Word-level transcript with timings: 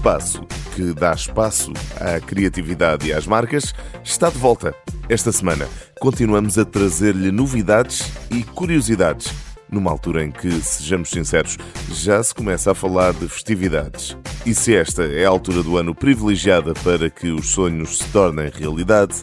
espaço 0.00 0.40
que 0.74 0.94
dá 0.94 1.12
espaço 1.12 1.74
à 2.00 2.18
criatividade 2.20 3.06
e 3.06 3.12
às 3.12 3.26
marcas 3.26 3.74
está 4.02 4.30
de 4.30 4.38
volta. 4.38 4.74
Esta 5.10 5.30
semana 5.30 5.68
continuamos 6.00 6.58
a 6.58 6.64
trazer-lhe 6.64 7.30
novidades 7.30 8.10
e 8.30 8.42
curiosidades, 8.42 9.30
numa 9.70 9.90
altura 9.90 10.24
em 10.24 10.30
que, 10.30 10.50
sejamos 10.62 11.10
sinceros, 11.10 11.58
já 11.90 12.22
se 12.22 12.34
começa 12.34 12.70
a 12.70 12.74
falar 12.74 13.12
de 13.12 13.28
festividades. 13.28 14.16
E 14.46 14.54
se 14.54 14.74
esta 14.74 15.02
é 15.02 15.26
a 15.26 15.28
altura 15.28 15.62
do 15.62 15.76
ano 15.76 15.94
privilegiada 15.94 16.72
para 16.82 17.10
que 17.10 17.28
os 17.28 17.50
sonhos 17.50 17.98
se 17.98 18.04
tornem 18.04 18.50
realidade, 18.50 19.22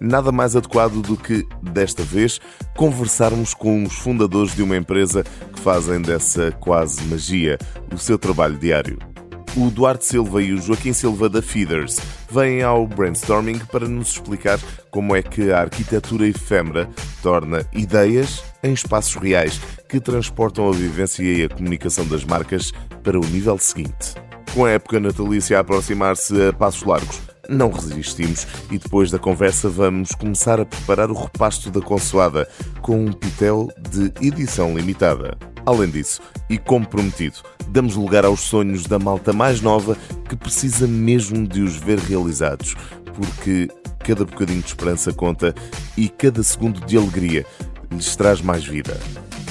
nada 0.00 0.30
mais 0.30 0.54
adequado 0.54 1.02
do 1.02 1.16
que, 1.16 1.44
desta 1.60 2.04
vez, 2.04 2.40
conversarmos 2.76 3.54
com 3.54 3.82
os 3.82 3.94
fundadores 3.94 4.54
de 4.54 4.62
uma 4.62 4.76
empresa 4.76 5.24
que 5.52 5.58
fazem 5.58 6.00
dessa 6.00 6.52
quase 6.52 7.02
magia 7.06 7.58
o 7.92 7.98
seu 7.98 8.16
trabalho 8.16 8.56
diário. 8.56 9.11
O 9.54 9.70
Duarte 9.70 10.06
Silva 10.06 10.42
e 10.42 10.54
o 10.54 10.60
Joaquim 10.60 10.94
Silva 10.94 11.28
da 11.28 11.42
Feeders 11.42 11.98
vêm 12.30 12.62
ao 12.62 12.86
brainstorming 12.86 13.58
para 13.58 13.86
nos 13.86 14.12
explicar 14.12 14.58
como 14.90 15.14
é 15.14 15.22
que 15.22 15.52
a 15.52 15.60
arquitetura 15.60 16.26
efêmera 16.26 16.88
torna 17.22 17.62
ideias 17.70 18.42
em 18.62 18.72
espaços 18.72 19.16
reais 19.16 19.60
que 19.90 20.00
transportam 20.00 20.70
a 20.70 20.72
vivência 20.72 21.22
e 21.22 21.44
a 21.44 21.50
comunicação 21.50 22.06
das 22.06 22.24
marcas 22.24 22.72
para 23.02 23.20
o 23.20 23.26
nível 23.26 23.58
seguinte. 23.58 24.14
Com 24.54 24.64
a 24.64 24.70
época 24.70 24.98
natalícia 24.98 25.58
a 25.58 25.60
aproximar-se 25.60 26.48
a 26.48 26.52
passos 26.54 26.84
largos, 26.84 27.20
não 27.46 27.70
resistimos 27.70 28.46
e 28.70 28.78
depois 28.78 29.10
da 29.10 29.18
conversa 29.18 29.68
vamos 29.68 30.12
começar 30.12 30.60
a 30.60 30.64
preparar 30.64 31.10
o 31.10 31.14
repasto 31.14 31.70
da 31.70 31.82
consoada 31.82 32.48
com 32.80 33.04
um 33.04 33.12
pitel 33.12 33.68
de 33.90 34.12
edição 34.26 34.74
limitada. 34.74 35.51
Além 35.64 35.90
disso, 35.90 36.20
e 36.50 36.58
como 36.58 36.86
prometido, 36.86 37.36
damos 37.68 37.94
lugar 37.94 38.24
aos 38.24 38.40
sonhos 38.40 38.86
da 38.86 38.98
malta 38.98 39.32
mais 39.32 39.60
nova 39.60 39.96
que 40.28 40.36
precisa 40.36 40.86
mesmo 40.86 41.46
de 41.46 41.62
os 41.62 41.76
ver 41.76 41.98
realizados, 41.98 42.74
porque 43.14 43.68
cada 44.00 44.24
bocadinho 44.24 44.60
de 44.60 44.66
esperança 44.66 45.12
conta 45.12 45.54
e 45.96 46.08
cada 46.08 46.42
segundo 46.42 46.84
de 46.84 46.96
alegria 46.96 47.46
lhes 47.90 48.16
traz 48.16 48.40
mais 48.40 48.64
vida. 48.64 48.98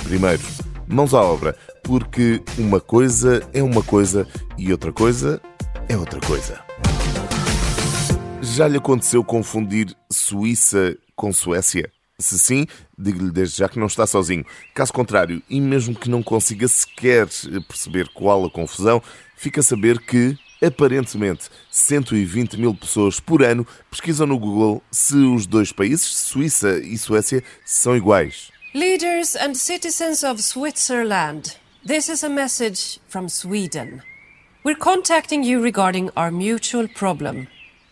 Primeiro, 0.03 0.41
mãos 0.87 1.13
à 1.13 1.21
obra, 1.21 1.55
porque 1.83 2.41
uma 2.57 2.81
coisa 2.81 3.41
é 3.53 3.63
uma 3.63 3.81
coisa 3.81 4.27
e 4.57 4.71
outra 4.71 4.91
coisa 4.91 5.41
é 5.87 5.95
outra 5.95 6.19
coisa. 6.19 6.59
Já 8.41 8.67
lhe 8.67 8.77
aconteceu 8.77 9.23
confundir 9.23 9.95
Suíça 10.11 10.97
com 11.15 11.31
Suécia? 11.31 11.89
Se 12.21 12.37
sim, 12.37 12.65
digo-lhe 12.97 13.31
desde 13.31 13.57
já 13.57 13.67
que 13.67 13.79
não 13.79 13.87
está 13.87 14.05
sozinho. 14.05 14.45
Caso 14.73 14.93
contrário, 14.93 15.41
e 15.49 15.59
mesmo 15.59 15.95
que 15.95 16.09
não 16.09 16.21
consiga 16.21 16.67
sequer 16.67 17.27
perceber 17.67 18.07
qual 18.13 18.45
a 18.45 18.49
confusão, 18.49 19.01
fica 19.35 19.61
a 19.61 19.63
saber 19.63 19.99
que, 19.99 20.37
aparentemente, 20.63 21.49
120 21.69 22.57
mil 22.57 22.75
pessoas 22.75 23.19
por 23.19 23.43
ano 23.43 23.65
pesquisam 23.89 24.27
no 24.27 24.37
Google 24.37 24.83
se 24.91 25.15
os 25.15 25.45
dois 25.47 25.71
países, 25.71 26.05
Suíça 26.05 26.79
e 26.79 26.97
Suécia, 26.97 27.43
são 27.65 27.97
iguais. 27.97 28.51
Leaders 28.73 29.35
and 29.35 29.55
citizens 29.55 30.23
of 30.23 30.41
Switzerland, 30.41 31.57
this 31.85 32.07
is 32.07 32.23
a 32.23 32.29
message 32.29 32.99
from 33.09 33.27
Sweden. 33.27 34.01
We're 34.63 34.77
contacting 34.77 35.43
you 35.43 35.61
regarding 35.61 36.11
our 36.15 36.31
mutual 36.31 36.87
problem. 36.87 37.47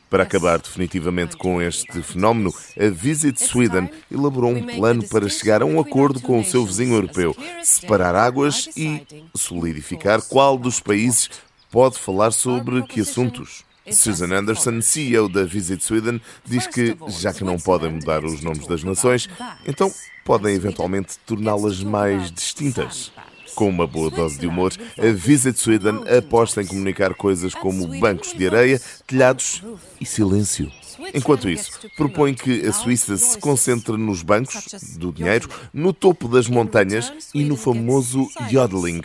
Para 0.09 0.23
acabar 0.23 0.59
definitivamente 0.59 1.37
com 1.37 1.61
este 1.61 2.01
fenómeno, 2.01 2.53
a 2.77 2.89
Visit 2.89 3.39
Sweden 3.43 3.89
elaborou 4.11 4.51
um 4.51 4.65
plano 4.65 5.07
para 5.07 5.29
chegar 5.29 5.61
a 5.61 5.65
um 5.65 5.79
acordo 5.79 6.19
com 6.19 6.39
o 6.39 6.43
seu 6.43 6.65
vizinho 6.65 6.95
europeu, 6.95 7.35
separar 7.63 8.15
águas 8.15 8.69
e 8.75 9.05
solidificar 9.35 10.21
qual 10.23 10.57
dos 10.57 10.79
países 10.79 11.29
pode 11.69 11.99
falar 11.99 12.31
sobre 12.31 12.81
que 12.83 13.01
assuntos. 13.01 13.63
Susan 13.91 14.35
Anderson, 14.35 14.81
CEO 14.81 15.29
da 15.29 15.43
Visit 15.43 15.83
Sweden, 15.83 16.21
diz 16.45 16.67
que, 16.67 16.97
já 17.07 17.33
que 17.33 17.43
não 17.43 17.57
podem 17.57 17.91
mudar 17.91 18.23
os 18.23 18.41
nomes 18.41 18.67
das 18.67 18.83
nações, 18.83 19.29
então 19.65 19.91
podem 20.25 20.55
eventualmente 20.55 21.17
torná-las 21.25 21.83
mais 21.83 22.31
distintas. 22.31 23.11
Com 23.59 23.67
uma 23.67 23.85
boa 23.85 24.09
dose 24.09 24.39
de 24.39 24.47
humor, 24.47 24.71
a 24.97 25.11
Visit 25.11 25.59
Sweden 25.59 26.05
aposta 26.17 26.61
em 26.61 26.65
comunicar 26.65 27.13
coisas 27.13 27.53
como 27.53 27.85
bancos 27.99 28.31
de 28.31 28.47
areia, 28.47 28.81
telhados 29.05 29.61
e 29.99 30.05
silêncio. 30.05 30.71
Enquanto 31.13 31.49
isso, 31.49 31.69
propõe 31.97 32.33
que 32.33 32.65
a 32.65 32.71
Suíça 32.71 33.17
se 33.17 33.37
concentre 33.37 33.97
nos 33.97 34.23
bancos, 34.23 34.95
do 34.97 35.11
dinheiro, 35.11 35.49
no 35.73 35.91
topo 35.91 36.29
das 36.29 36.47
montanhas 36.47 37.11
e 37.35 37.43
no 37.43 37.57
famoso 37.57 38.29
yodeling. 38.49 39.01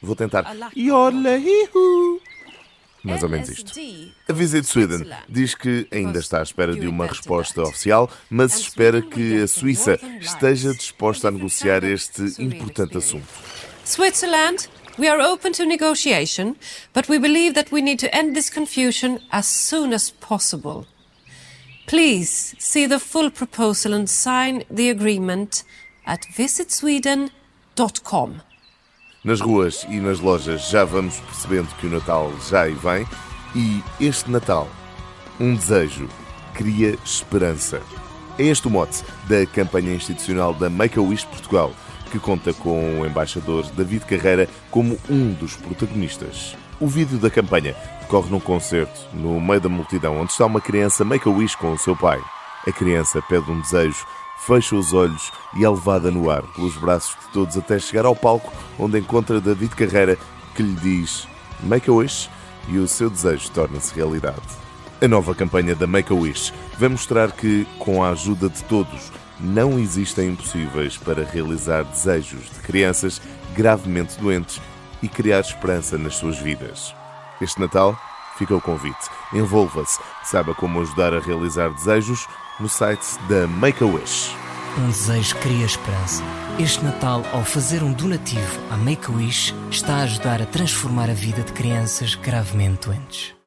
Vou 0.00 0.16
tentar. 0.16 0.56
Yodeling. 0.74 1.68
Mais 3.02 3.22
ou 3.22 3.28
menos 3.28 3.50
isto. 3.50 3.78
A 4.26 4.32
Visit 4.32 4.66
Sweden 4.66 5.06
diz 5.28 5.54
que 5.54 5.86
ainda 5.92 6.18
está 6.18 6.40
à 6.40 6.42
espera 6.42 6.74
de 6.74 6.86
uma 6.86 7.06
resposta 7.06 7.60
oficial, 7.60 8.10
mas 8.30 8.58
espera 8.58 9.02
que 9.02 9.42
a 9.42 9.46
Suíça 9.46 10.00
esteja 10.18 10.72
disposta 10.72 11.28
a 11.28 11.30
negociar 11.30 11.84
este 11.84 12.22
importante 12.42 12.96
assunto. 12.96 13.28
Switzerland, 13.84 14.68
we 14.98 15.08
are 15.08 15.20
open 15.20 15.52
to 15.54 15.66
negotiation, 15.66 16.56
but 16.92 17.08
we 17.08 17.18
believe 17.18 17.54
that 17.54 17.72
we 17.72 17.82
need 17.82 17.98
to 17.98 18.14
end 18.14 18.36
this 18.36 18.50
confusion 18.50 19.20
as 19.30 19.46
soon 19.46 19.92
as 19.92 20.10
possible. 20.10 20.86
Please 21.86 22.54
see 22.58 22.86
the 22.86 22.98
full 22.98 23.30
proposal 23.30 23.92
and 23.92 24.08
sign 24.08 24.64
the 24.70 24.88
agreement 24.88 25.64
at 26.06 26.24
visitsweden.com. 26.34 28.40
Nas 29.24 29.40
ruas 29.40 29.84
e 29.88 30.00
nas 30.00 30.18
lojas 30.20 30.68
já 30.68 30.84
vamos 30.84 31.20
percebendo 31.20 31.68
que 31.76 31.86
o 31.86 31.90
Natal 31.90 32.32
já 32.48 32.62
aí 32.62 32.74
vem 32.74 33.06
e 33.54 33.82
este 34.00 34.30
Natal, 34.30 34.68
um 35.38 35.54
desejo, 35.54 36.08
cria 36.54 36.98
esperança. 37.04 37.80
É 38.38 38.44
este 38.44 38.66
o 38.66 38.70
mote 38.70 39.04
da 39.28 39.44
campanha 39.46 39.94
institucional 39.94 40.54
da 40.54 40.70
Make-A-Wish 40.70 41.26
Portugal, 41.26 41.72
que 42.12 42.18
conta 42.18 42.52
com 42.52 43.00
o 43.00 43.06
embaixador 43.06 43.64
David 43.70 44.04
Carreira 44.04 44.46
como 44.70 44.98
um 45.08 45.32
dos 45.32 45.56
protagonistas. 45.56 46.54
O 46.78 46.86
vídeo 46.86 47.18
da 47.18 47.30
campanha 47.30 47.74
decorre 48.02 48.28
num 48.30 48.38
concerto, 48.38 49.00
no 49.14 49.40
meio 49.40 49.62
da 49.62 49.68
multidão, 49.70 50.20
onde 50.20 50.30
está 50.30 50.44
uma 50.44 50.60
criança 50.60 51.06
Make-A-Wish 51.06 51.56
com 51.56 51.72
o 51.72 51.78
seu 51.78 51.96
pai. 51.96 52.20
A 52.66 52.70
criança 52.70 53.22
pede 53.22 53.50
um 53.50 53.58
desejo, 53.62 54.04
fecha 54.46 54.76
os 54.76 54.92
olhos 54.92 55.32
e 55.56 55.64
é 55.64 55.70
levada 55.70 56.10
no 56.10 56.30
ar 56.30 56.42
pelos 56.54 56.76
braços 56.76 57.16
de 57.18 57.32
todos 57.32 57.56
até 57.56 57.78
chegar 57.78 58.04
ao 58.04 58.14
palco, 58.14 58.52
onde 58.78 58.98
encontra 58.98 59.40
David 59.40 59.74
Carreira, 59.74 60.18
que 60.54 60.62
lhe 60.62 60.74
diz 60.74 61.26
Make-A-Wish 61.62 62.28
e 62.68 62.76
o 62.76 62.86
seu 62.86 63.08
desejo 63.08 63.50
torna-se 63.52 63.94
realidade. 63.94 64.42
A 65.00 65.08
nova 65.08 65.34
campanha 65.34 65.74
da 65.74 65.86
Make-A-Wish 65.86 66.52
vai 66.78 66.90
mostrar 66.90 67.32
que, 67.32 67.66
com 67.78 68.04
a 68.04 68.10
ajuda 68.10 68.50
de 68.50 68.62
todos, 68.64 69.10
não 69.42 69.78
existem 69.78 70.30
impossíveis 70.30 70.96
para 70.96 71.24
realizar 71.24 71.82
desejos 71.82 72.44
de 72.50 72.60
crianças 72.60 73.20
gravemente 73.54 74.18
doentes 74.20 74.60
e 75.02 75.08
criar 75.08 75.40
esperança 75.40 75.98
nas 75.98 76.16
suas 76.16 76.38
vidas. 76.38 76.94
Este 77.40 77.60
Natal 77.60 77.98
fica 78.38 78.54
o 78.54 78.60
convite. 78.60 79.10
Envolva-se, 79.32 79.98
saiba 80.24 80.54
como 80.54 80.80
ajudar 80.80 81.12
a 81.12 81.20
realizar 81.20 81.70
desejos 81.70 82.26
no 82.60 82.68
site 82.68 83.18
da 83.28 83.46
Make-A-Wish. 83.46 84.34
Um 84.78 84.86
desejo 84.86 85.36
cria 85.36 85.66
esperança. 85.66 86.22
Este 86.58 86.82
Natal, 86.84 87.22
ao 87.32 87.44
fazer 87.44 87.82
um 87.82 87.92
donativo 87.92 88.60
à 88.70 88.76
Make-A-Wish, 88.76 89.54
está 89.70 89.96
a 89.96 90.02
ajudar 90.02 90.40
a 90.40 90.46
transformar 90.46 91.10
a 91.10 91.14
vida 91.14 91.42
de 91.42 91.52
crianças 91.52 92.14
gravemente 92.14 92.86
doentes. 92.86 93.41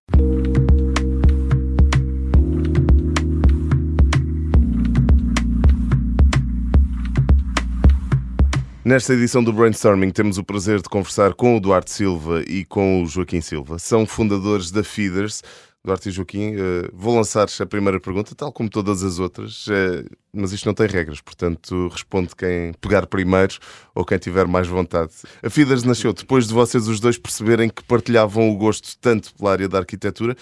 Nesta 8.85 9.15
edição 9.15 9.43
do 9.43 9.51
Brainstorming 9.51 10.11
temos 10.11 10.37
o 10.37 10.43
prazer 10.43 10.79
de 10.79 10.87
conversar 10.87 11.33
com 11.33 11.57
o 11.57 11.59
Duarte 11.59 11.89
Silva 11.89 12.43
e 12.47 12.63
com 12.63 13.01
o 13.01 13.07
Joaquim 13.07 13.41
Silva. 13.41 13.79
São 13.79 14.05
fundadores 14.05 14.69
da 14.69 14.83
Feeders. 14.83 15.41
Duarte 15.83 16.09
e 16.09 16.11
Joaquim, 16.11 16.53
uh, 16.53 16.91
vou 16.93 17.15
lançar 17.15 17.47
a 17.59 17.65
primeira 17.65 17.99
pergunta, 17.99 18.35
tal 18.35 18.51
como 18.51 18.69
todas 18.69 19.01
as 19.01 19.17
outras, 19.17 19.65
uh, 19.65 20.05
mas 20.31 20.51
isto 20.51 20.67
não 20.67 20.73
tem 20.75 20.85
regras, 20.85 21.19
portanto 21.19 21.87
responde 21.87 22.35
quem 22.35 22.73
pegar 22.79 23.07
primeiro 23.07 23.55
ou 23.95 24.05
quem 24.05 24.19
tiver 24.19 24.45
mais 24.45 24.67
vontade. 24.67 25.13
A 25.41 25.49
Feeders 25.49 25.83
nasceu 25.83 26.13
depois 26.13 26.47
de 26.47 26.53
vocês 26.53 26.87
os 26.87 26.99
dois 26.99 27.17
perceberem 27.17 27.69
que 27.69 27.83
partilhavam 27.83 28.51
o 28.51 28.55
gosto 28.55 28.95
tanto 28.99 29.33
pela 29.33 29.51
área 29.51 29.67
da 29.67 29.79
arquitetura, 29.79 30.35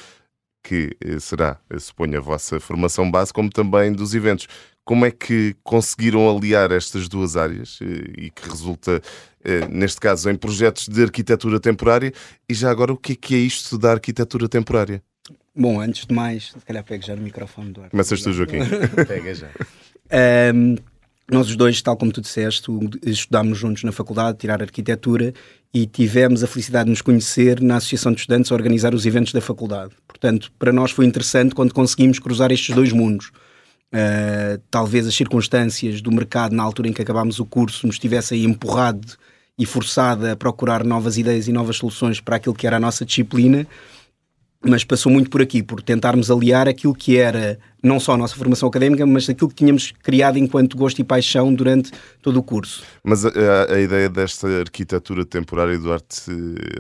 que 0.62 0.98
uh, 1.06 1.18
será, 1.22 1.62
suponho, 1.80 2.18
a 2.18 2.22
vossa 2.22 2.60
formação 2.60 3.10
base, 3.10 3.32
como 3.32 3.50
também 3.50 3.94
dos 3.94 4.14
eventos. 4.14 4.50
Como 4.86 5.06
é 5.06 5.12
que 5.12 5.56
conseguiram 5.64 6.30
aliar 6.30 6.72
estas 6.72 7.08
duas 7.08 7.38
áreas 7.38 7.80
e 8.18 8.30
que 8.30 8.50
resulta, 8.50 9.02
neste 9.70 10.00
caso, 10.02 10.30
em 10.30 10.36
projetos 10.36 10.90
de 10.90 11.02
arquitetura 11.04 11.60
temporária? 11.60 12.12
E 12.50 12.54
já 12.54 12.70
agora, 12.70 12.92
o 12.92 12.98
que 12.98 13.14
é, 13.14 13.16
que 13.16 13.36
é 13.36 13.38
isto 13.38 13.78
da 13.78 13.92
arquitetura 13.92 14.50
temporária? 14.50 15.02
Bom, 15.56 15.80
antes 15.80 16.06
de 16.06 16.14
mais, 16.14 16.52
se 16.52 16.66
calhar 16.66 16.84
pego 16.84 17.06
já 17.06 17.16
no 17.16 17.22
microfone 17.22 17.72
do 17.72 17.84
ar. 17.84 17.90
Começas 17.92 18.22
tu, 18.22 18.34
Joaquim. 18.34 18.60
Pega 19.08 19.36
já. 19.36 19.50
Um, 20.54 20.76
nós 21.32 21.48
os 21.48 21.56
dois, 21.56 21.82
tal 21.82 21.96
como 21.96 22.12
tu 22.12 22.22
disseste, 22.22 22.70
estudámos 23.04 23.58
juntos 23.58 23.84
na 23.84 23.92
faculdade, 23.92 24.38
tirar 24.40 24.62
arquitetura 24.62 25.34
e 25.74 25.86
tivemos 25.86 26.44
a 26.44 26.48
felicidade 26.48 26.86
de 26.86 26.90
nos 26.90 27.02
conhecer 27.02 27.62
na 27.62 27.78
Associação 27.78 28.12
de 28.12 28.22
Estudantes 28.22 28.52
a 28.52 28.56
organizar 28.56 28.94
os 28.94 29.06
eventos 29.06 29.32
da 29.32 29.42
faculdade. 29.42 29.94
Portanto, 30.08 30.52
para 30.58 30.74
nós 30.74 30.92
foi 30.92 31.06
interessante 31.06 31.56
quando 31.56 31.74
conseguimos 31.74 32.20
cruzar 32.20 32.52
estes 32.52 32.76
dois 32.76 32.92
mundos. 32.92 33.32
Uh, 33.94 34.60
talvez 34.72 35.06
as 35.06 35.14
circunstâncias 35.14 36.02
do 36.02 36.12
mercado 36.12 36.56
na 36.56 36.64
altura 36.64 36.88
em 36.88 36.94
que 36.94 37.02
acabámos 37.02 37.40
o 37.40 37.46
curso 37.46 37.86
nos 37.86 38.00
tivessem 38.00 38.44
empurrado 38.44 39.08
e 39.56 39.68
forçado 39.68 40.28
a 40.28 40.36
procurar 40.36 40.84
novas 40.84 41.16
ideias 41.16 41.48
e 41.48 41.52
novas 41.52 41.78
soluções 41.78 42.20
para 42.20 42.38
aquilo 42.38 42.56
que 42.56 42.66
era 42.66 42.78
a 42.78 42.80
nossa 42.80 43.06
disciplina 43.06 43.68
mas 44.66 44.84
passou 44.84 45.12
muito 45.12 45.30
por 45.30 45.42
aqui, 45.42 45.62
por 45.62 45.82
tentarmos 45.82 46.32
aliar 46.32 46.68
aquilo 46.68 46.96
que 46.96 47.18
era 47.18 47.60
não 47.84 48.00
só 48.00 48.14
a 48.14 48.18
nossa 48.18 48.36
formação 48.36 48.70
académica, 48.70 49.06
mas 49.06 49.30
aquilo 49.30 49.50
que 49.50 49.56
tínhamos 49.56 49.92
criado 50.02 50.38
enquanto 50.38 50.78
gosto 50.78 51.00
e 51.00 51.04
paixão 51.04 51.54
durante 51.54 51.92
todo 52.22 52.38
o 52.38 52.44
curso. 52.44 52.82
Mas 53.04 53.26
a, 53.26 53.30
a 53.70 53.80
ideia 53.82 54.08
desta 54.08 54.48
arquitetura 54.62 55.26
temporária, 55.26 55.78
Duarte, 55.78 56.32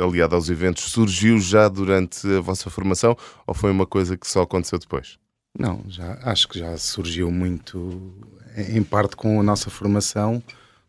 aliada 0.01 0.35
aos 0.35 0.49
eventos, 0.49 0.85
surgiu 0.85 1.39
já 1.39 1.67
durante 1.67 2.25
a 2.25 2.39
vossa 2.39 2.69
formação 2.69 3.17
ou 3.45 3.53
foi 3.53 3.69
uma 3.69 3.85
coisa 3.85 4.15
que 4.15 4.27
só 4.27 4.43
aconteceu 4.43 4.79
depois? 4.79 5.17
Não, 5.57 5.83
já, 5.87 6.17
acho 6.23 6.47
que 6.47 6.57
já 6.57 6.75
surgiu 6.77 7.29
muito, 7.29 8.13
em 8.57 8.83
parte 8.83 9.15
com 9.15 9.39
a 9.39 9.43
nossa 9.43 9.69
formação, 9.69 10.41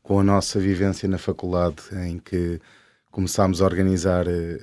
com 0.03 0.19
a 0.19 0.23
nossa 0.23 0.59
vivência 0.59 1.09
na 1.09 1.19
faculdade, 1.19 1.83
em 2.07 2.19
que 2.19 2.61
começámos 3.11 3.61
a 3.61 3.65
organizar 3.65 4.27
eh, 4.27 4.59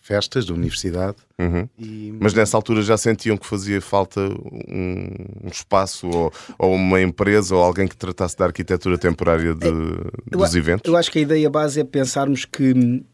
festas 0.00 0.44
da 0.44 0.52
universidade. 0.52 1.16
Uhum. 1.38 1.68
E... 1.78 2.14
Mas 2.20 2.34
nessa 2.34 2.56
altura 2.56 2.82
já 2.82 2.96
sentiam 2.96 3.36
que 3.36 3.46
fazia 3.46 3.80
falta 3.80 4.20
um, 4.20 5.08
um 5.44 5.48
espaço 5.48 6.08
ou, 6.08 6.32
ou, 6.58 6.74
uma 6.74 7.00
empresa 7.00 7.54
ou 7.54 7.62
alguém 7.62 7.88
que 7.88 7.96
tratasse 7.96 8.36
da 8.36 8.44
arquitetura 8.44 8.98
temporária 8.98 9.54
de, 9.54 9.66
eu, 9.66 10.10
dos 10.30 10.54
eventos? 10.54 10.90
Eu 10.90 10.96
acho 10.96 11.10
que 11.10 11.18
a 11.18 11.22
ideia 11.22 11.48
base 11.48 11.80
é 11.80 11.84
pensarmos 11.84 12.44
que 12.44 13.04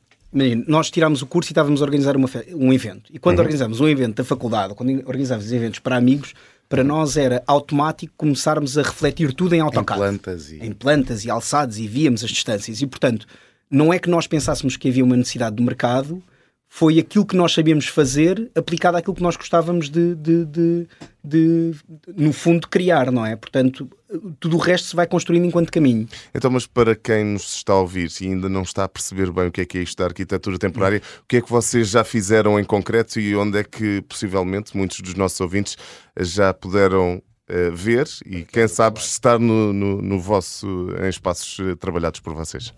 nós 0.66 0.90
tirámos 0.90 1.22
o 1.22 1.26
curso 1.26 1.50
e 1.50 1.52
estávamos 1.52 1.82
a 1.82 1.84
organizar 1.84 2.16
uma, 2.16 2.28
um 2.54 2.72
evento. 2.72 3.10
E 3.12 3.18
quando 3.18 3.38
uhum. 3.38 3.44
organizamos 3.44 3.80
um 3.80 3.88
evento 3.88 4.16
da 4.16 4.24
faculdade, 4.24 4.74
quando 4.74 4.90
organizávamos 5.06 5.52
eventos 5.52 5.80
para 5.80 5.96
amigos, 5.96 6.34
para 6.68 6.84
nós 6.84 7.16
era 7.16 7.42
automático 7.48 8.14
começarmos 8.16 8.78
a 8.78 8.82
refletir 8.82 9.34
tudo 9.34 9.54
em 9.54 9.60
AutoCAD. 9.60 9.98
Em 9.98 10.02
plantas 10.02 10.52
e... 10.52 10.56
Em 10.64 10.72
plantas 10.72 11.24
e 11.24 11.30
alçados 11.30 11.78
e 11.78 11.88
víamos 11.88 12.22
as 12.22 12.30
distâncias. 12.30 12.80
E, 12.80 12.86
portanto, 12.86 13.26
não 13.68 13.92
é 13.92 13.98
que 13.98 14.08
nós 14.08 14.28
pensássemos 14.28 14.76
que 14.76 14.88
havia 14.88 15.04
uma 15.04 15.16
necessidade 15.16 15.56
do 15.56 15.62
mercado, 15.64 16.22
foi 16.72 17.00
aquilo 17.00 17.26
que 17.26 17.34
nós 17.34 17.52
sabíamos 17.52 17.88
fazer 17.88 18.48
aplicado 18.54 18.96
àquilo 18.96 19.16
que 19.16 19.22
nós 19.22 19.36
gostávamos 19.36 19.90
de, 19.90 20.14
de, 20.14 20.44
de, 20.44 20.86
de, 21.22 21.74
no 22.16 22.32
fundo, 22.32 22.68
criar, 22.68 23.10
não 23.10 23.26
é? 23.26 23.34
Portanto, 23.34 23.90
tudo 24.38 24.56
o 24.56 24.60
resto 24.60 24.86
se 24.86 24.96
vai 24.96 25.04
construindo 25.04 25.44
enquanto 25.44 25.72
caminho. 25.72 26.08
Então, 26.32 26.48
mas 26.48 26.68
para 26.68 26.94
quem 26.94 27.24
nos 27.24 27.56
está 27.56 27.72
a 27.72 27.80
ouvir 27.80 28.08
e 28.20 28.26
ainda 28.28 28.48
não 28.48 28.62
está 28.62 28.84
a 28.84 28.88
perceber 28.88 29.32
bem 29.32 29.48
o 29.48 29.52
que 29.52 29.62
é 29.62 29.64
que 29.64 29.78
é 29.78 29.82
isto 29.82 29.98
da 29.98 30.04
arquitetura 30.04 30.58
temporária, 30.58 31.02
o 31.22 31.26
que 31.26 31.38
é 31.38 31.42
que 31.42 31.50
vocês 31.50 31.88
já 31.88 32.04
fizeram 32.04 32.58
em 32.58 32.64
concreto 32.64 33.18
e 33.18 33.34
onde 33.34 33.58
é 33.58 33.64
que, 33.64 34.00
possivelmente, 34.02 34.76
muitos 34.76 35.00
dos 35.00 35.14
nossos 35.14 35.40
ouvintes 35.40 35.76
já 36.20 36.54
puderam 36.54 37.20
uh, 37.50 37.74
ver 37.74 38.06
e, 38.24 38.44
quem 38.44 38.68
sabe, 38.68 39.00
estar 39.00 39.40
no, 39.40 39.72
no, 39.72 40.00
no 40.00 40.20
vosso, 40.20 40.88
em 41.04 41.08
espaços 41.08 41.58
uh, 41.58 41.74
trabalhados 41.74 42.20
por 42.20 42.32
vocês? 42.32 42.72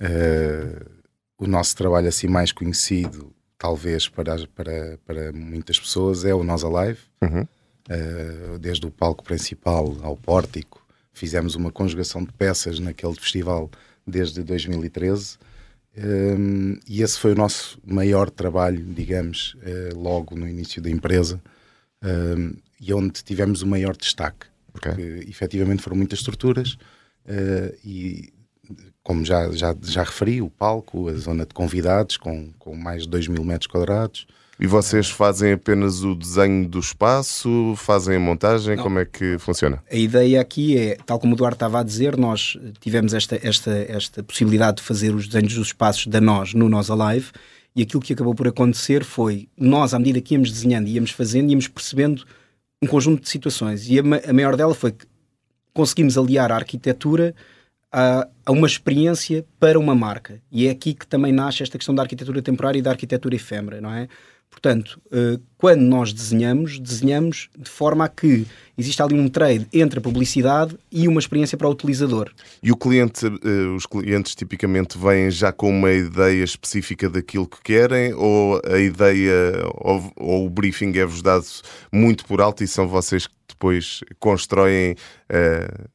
Uh 0.00 0.99
o 1.40 1.46
nosso 1.46 1.74
trabalho 1.74 2.06
assim 2.06 2.28
mais 2.28 2.52
conhecido, 2.52 3.32
talvez 3.56 4.06
para, 4.06 4.46
para, 4.48 4.98
para 5.06 5.32
muitas 5.32 5.80
pessoas, 5.80 6.24
é 6.24 6.34
o 6.34 6.44
Nós 6.44 6.62
Alive. 6.62 7.00
Uhum. 7.22 7.46
Uh, 7.90 8.58
desde 8.58 8.86
o 8.86 8.90
palco 8.90 9.24
principal 9.24 9.96
ao 10.02 10.16
pórtico, 10.16 10.86
fizemos 11.12 11.54
uma 11.54 11.72
conjugação 11.72 12.22
de 12.22 12.32
peças 12.32 12.78
naquele 12.78 13.14
festival 13.14 13.70
desde 14.06 14.42
2013. 14.42 15.38
Um, 15.96 16.74
eh, 16.74 16.80
e 16.86 17.02
esse 17.02 17.18
foi 17.18 17.32
o 17.32 17.34
nosso 17.34 17.80
maior 17.84 18.30
trabalho, 18.30 18.84
digamos, 18.84 19.54
uh, 19.54 19.98
logo 19.98 20.36
no 20.36 20.46
início 20.46 20.80
da 20.80 20.88
empresa, 20.88 21.42
um, 22.04 22.52
e 22.80 22.94
onde 22.94 23.24
tivemos 23.24 23.62
o 23.62 23.66
maior 23.66 23.96
destaque, 23.96 24.46
porque 24.72 24.88
okay. 24.88 25.24
efetivamente 25.28 25.82
foram 25.82 25.96
muitas 25.96 26.20
estruturas 26.20 26.74
uh, 27.24 27.76
e 27.84 28.32
como 29.02 29.24
já, 29.24 29.50
já, 29.52 29.74
já 29.82 30.02
referi, 30.02 30.42
o 30.42 30.50
palco, 30.50 31.08
a 31.08 31.14
zona 31.14 31.46
de 31.46 31.54
convidados, 31.54 32.16
com, 32.16 32.50
com 32.58 32.76
mais 32.76 33.02
de 33.02 33.08
2 33.08 33.28
mil 33.28 33.44
metros 33.44 33.66
quadrados. 33.66 34.26
E 34.58 34.66
vocês 34.66 35.08
fazem 35.08 35.54
apenas 35.54 36.04
o 36.04 36.14
desenho 36.14 36.68
do 36.68 36.78
espaço, 36.78 37.72
fazem 37.78 38.16
a 38.16 38.20
montagem, 38.20 38.76
Não. 38.76 38.82
como 38.82 38.98
é 38.98 39.06
que 39.06 39.38
funciona? 39.38 39.82
A 39.90 39.96
ideia 39.96 40.38
aqui 40.38 40.76
é, 40.76 40.98
tal 41.06 41.18
como 41.18 41.32
o 41.32 41.36
Eduardo 41.36 41.56
estava 41.56 41.80
a 41.80 41.82
dizer, 41.82 42.14
nós 42.14 42.58
tivemos 42.78 43.14
esta, 43.14 43.40
esta, 43.42 43.70
esta 43.88 44.22
possibilidade 44.22 44.76
de 44.76 44.82
fazer 44.82 45.14
os 45.14 45.26
desenhos 45.26 45.54
dos 45.54 45.68
espaços 45.68 46.06
da 46.08 46.20
nós 46.20 46.52
no 46.52 46.68
Nós 46.68 46.90
Alive 46.90 47.30
e 47.74 47.82
aquilo 47.82 48.02
que 48.02 48.12
acabou 48.12 48.34
por 48.34 48.48
acontecer 48.48 49.02
foi, 49.02 49.48
nós, 49.56 49.94
à 49.94 49.98
medida 49.98 50.20
que 50.20 50.34
íamos 50.34 50.52
desenhando 50.52 50.88
e 50.88 50.92
íamos 50.92 51.12
fazendo, 51.12 51.48
íamos 51.48 51.66
percebendo 51.66 52.22
um 52.82 52.86
conjunto 52.86 53.22
de 53.22 53.30
situações 53.30 53.88
e 53.88 53.98
a, 53.98 54.02
a 54.28 54.32
maior 54.32 54.56
dela 54.56 54.74
foi 54.74 54.92
que 54.92 55.06
conseguimos 55.72 56.18
aliar 56.18 56.52
a 56.52 56.56
arquitetura 56.56 57.34
a, 57.92 58.26
a, 58.46 58.52
uma 58.52 58.66
experiência 58.66 59.44
para 59.58 59.78
uma 59.78 59.94
marca. 59.94 60.40
E 60.50 60.66
é 60.66 60.70
aqui 60.70 60.94
que 60.94 61.06
também 61.06 61.32
nasce 61.32 61.62
esta 61.62 61.78
questão 61.78 61.94
da 61.94 62.02
arquitetura 62.02 62.42
temporária 62.42 62.78
e 62.78 62.82
da 62.82 62.90
arquitetura 62.90 63.34
efêmera, 63.34 63.80
não 63.80 63.92
é? 63.92 64.08
Portanto, 64.50 65.00
uh, 65.06 65.40
quando 65.56 65.82
nós 65.82 66.12
desenhamos, 66.12 66.80
desenhamos 66.80 67.48
de 67.56 67.70
forma 67.70 68.04
a 68.04 68.08
que 68.08 68.44
exista 68.76 69.04
ali 69.04 69.14
um 69.14 69.28
trade 69.28 69.68
entre 69.72 70.00
a 70.00 70.02
publicidade 70.02 70.76
e 70.90 71.06
uma 71.06 71.20
experiência 71.20 71.56
para 71.56 71.68
o 71.68 71.70
utilizador. 71.70 72.32
E 72.60 72.72
o 72.72 72.76
cliente, 72.76 73.26
uh, 73.26 73.74
os 73.76 73.86
clientes 73.86 74.34
tipicamente 74.34 74.98
vêm 74.98 75.30
já 75.30 75.52
com 75.52 75.70
uma 75.70 75.92
ideia 75.92 76.42
específica 76.42 77.08
daquilo 77.08 77.46
que 77.46 77.62
querem 77.62 78.12
ou 78.12 78.60
a 78.66 78.78
ideia 78.78 79.32
ou, 79.76 80.12
ou 80.16 80.46
o 80.46 80.50
briefing 80.50 80.98
é-vos 80.98 81.22
dado 81.22 81.46
muito 81.92 82.24
por 82.26 82.40
alto 82.40 82.64
e 82.64 82.66
são 82.66 82.88
vocês 82.88 83.28
que 83.28 83.34
depois 83.48 84.00
constroem 84.18 84.96
uh, 85.30 85.88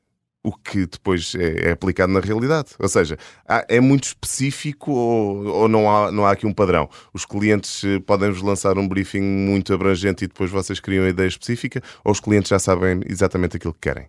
o 0.46 0.52
que 0.52 0.86
depois 0.86 1.34
é, 1.34 1.70
é, 1.70 1.72
aplicado 1.72 2.14
na 2.14 2.20
realidade. 2.20 2.70
Ou 2.78 2.88
seja, 2.88 3.18
há, 3.48 3.66
é 3.68 3.80
muito 3.80 4.04
específico 4.04 4.92
ou, 4.92 5.46
ou, 5.48 5.68
não, 5.68 5.90
há, 5.90 6.12
não 6.12 6.24
há 6.24 6.32
aqui 6.32 6.46
um 6.46 6.54
padrão? 6.54 6.88
Os 7.12 7.26
clientes 7.26 7.84
eh, 7.84 8.00
podem-vos 8.00 8.44
lançar 8.44 8.78
um 8.78 8.88
briefing 8.88 9.22
muito 9.22 9.74
abrangente 9.74 10.24
e 10.24 10.28
depois 10.28 10.52
vocês 10.52 10.80
criam 10.80 11.04
a 11.04 11.10
ideia 11.10 11.28
específica 11.28 11.82
ou 12.04 12.12
os 12.12 12.20
clientes 12.20 12.50
já 12.50 12.60
sabem 12.60 13.02
exatamente 13.08 13.58
aquilo 13.58 13.74
que 13.74 13.80
querem? 13.90 14.08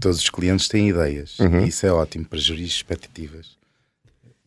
Todos 0.00 0.18
os 0.18 0.30
clientes 0.30 0.66
têm 0.66 0.88
ideias 0.88 1.38
uhum. 1.40 1.60
e 1.60 1.68
isso 1.68 1.84
é 1.84 1.92
ótimo 1.92 2.24
para 2.24 2.38
gerir 2.38 2.66
expectativas. 2.66 3.58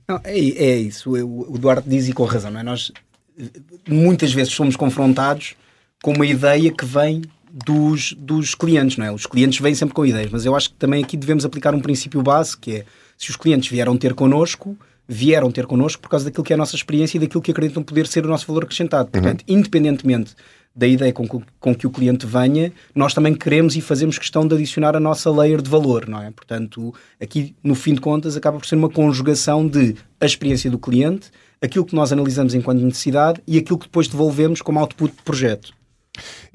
Não, 0.07 0.19
é, 0.23 0.35
é 0.35 0.77
isso. 0.77 1.11
O 1.13 1.57
Duarte 1.59 1.87
diz 1.87 2.07
e 2.07 2.13
com 2.13 2.23
razão, 2.23 2.49
não 2.49 2.59
é? 2.59 2.63
Nós 2.63 2.91
eh, 3.39 3.43
muitas 3.87 4.33
vezes 4.33 4.51
somos 4.51 4.75
confrontados 4.75 5.55
com 6.01 6.11
uma 6.13 6.25
ideia 6.25 6.71
que 6.71 6.85
vem 6.85 7.21
dos, 7.51 8.13
dos 8.13 8.55
clientes, 8.55 8.97
não 8.97 9.05
é? 9.05 9.11
Os 9.11 9.25
clientes 9.25 9.59
vêm 9.59 9.73
sempre 9.73 9.95
com 9.95 10.05
ideias, 10.05 10.31
mas 10.31 10.45
eu 10.45 10.55
acho 10.55 10.69
que 10.69 10.75
também 10.75 11.03
aqui 11.03 11.17
devemos 11.17 11.45
aplicar 11.45 11.73
um 11.73 11.79
princípio 11.79 12.21
base 12.21 12.57
que 12.57 12.77
é 12.77 12.85
se 13.17 13.29
os 13.29 13.35
clientes 13.35 13.69
vieram 13.69 13.97
ter 13.97 14.13
connosco, 14.13 14.77
vieram 15.07 15.51
ter 15.51 15.65
connosco 15.65 16.01
por 16.01 16.09
causa 16.09 16.25
daquilo 16.25 16.43
que 16.43 16.53
é 16.53 16.55
a 16.55 16.57
nossa 16.57 16.75
experiência 16.75 17.17
e 17.17 17.19
daquilo 17.19 17.41
que 17.41 17.51
acreditam 17.51 17.81
poder 17.81 18.07
ser 18.07 18.25
o 18.25 18.29
nosso 18.29 18.45
valor 18.45 18.63
acrescentado. 18.63 19.05
Uhum. 19.05 19.11
Portanto, 19.11 19.43
uhum. 19.47 19.57
independentemente 19.57 20.35
da 20.75 20.87
ideia 20.87 21.11
com, 21.11 21.27
com 21.27 21.75
que 21.75 21.87
o 21.87 21.89
cliente 21.89 22.25
venha, 22.25 22.71
nós 22.93 23.13
também 23.13 23.33
queremos 23.33 23.75
e 23.75 23.81
fazemos 23.81 24.17
questão 24.17 24.47
de 24.47 24.55
adicionar 24.55 24.95
a 24.95 24.99
nossa 24.99 25.29
layer 25.29 25.61
de 25.61 25.69
valor, 25.69 26.07
não 26.07 26.21
é? 26.21 26.31
Portanto, 26.31 26.93
aqui, 27.19 27.55
no 27.63 27.75
fim 27.75 27.95
de 27.95 28.01
contas, 28.01 28.37
acaba 28.37 28.59
por 28.59 28.65
ser 28.65 28.75
uma 28.75 28.89
conjugação 28.89 29.67
de 29.67 29.95
a 30.21 30.25
experiência 30.25 30.69
do 30.69 30.77
cliente, 30.77 31.31
aquilo 31.61 31.83
que 31.83 31.95
nós 31.95 32.13
analisamos 32.13 32.53
enquanto 32.53 32.79
necessidade 32.79 33.41
e 33.45 33.57
aquilo 33.57 33.77
que 33.77 33.87
depois 33.87 34.07
devolvemos 34.07 34.61
como 34.61 34.79
output 34.79 35.13
de 35.13 35.23
projeto. 35.23 35.73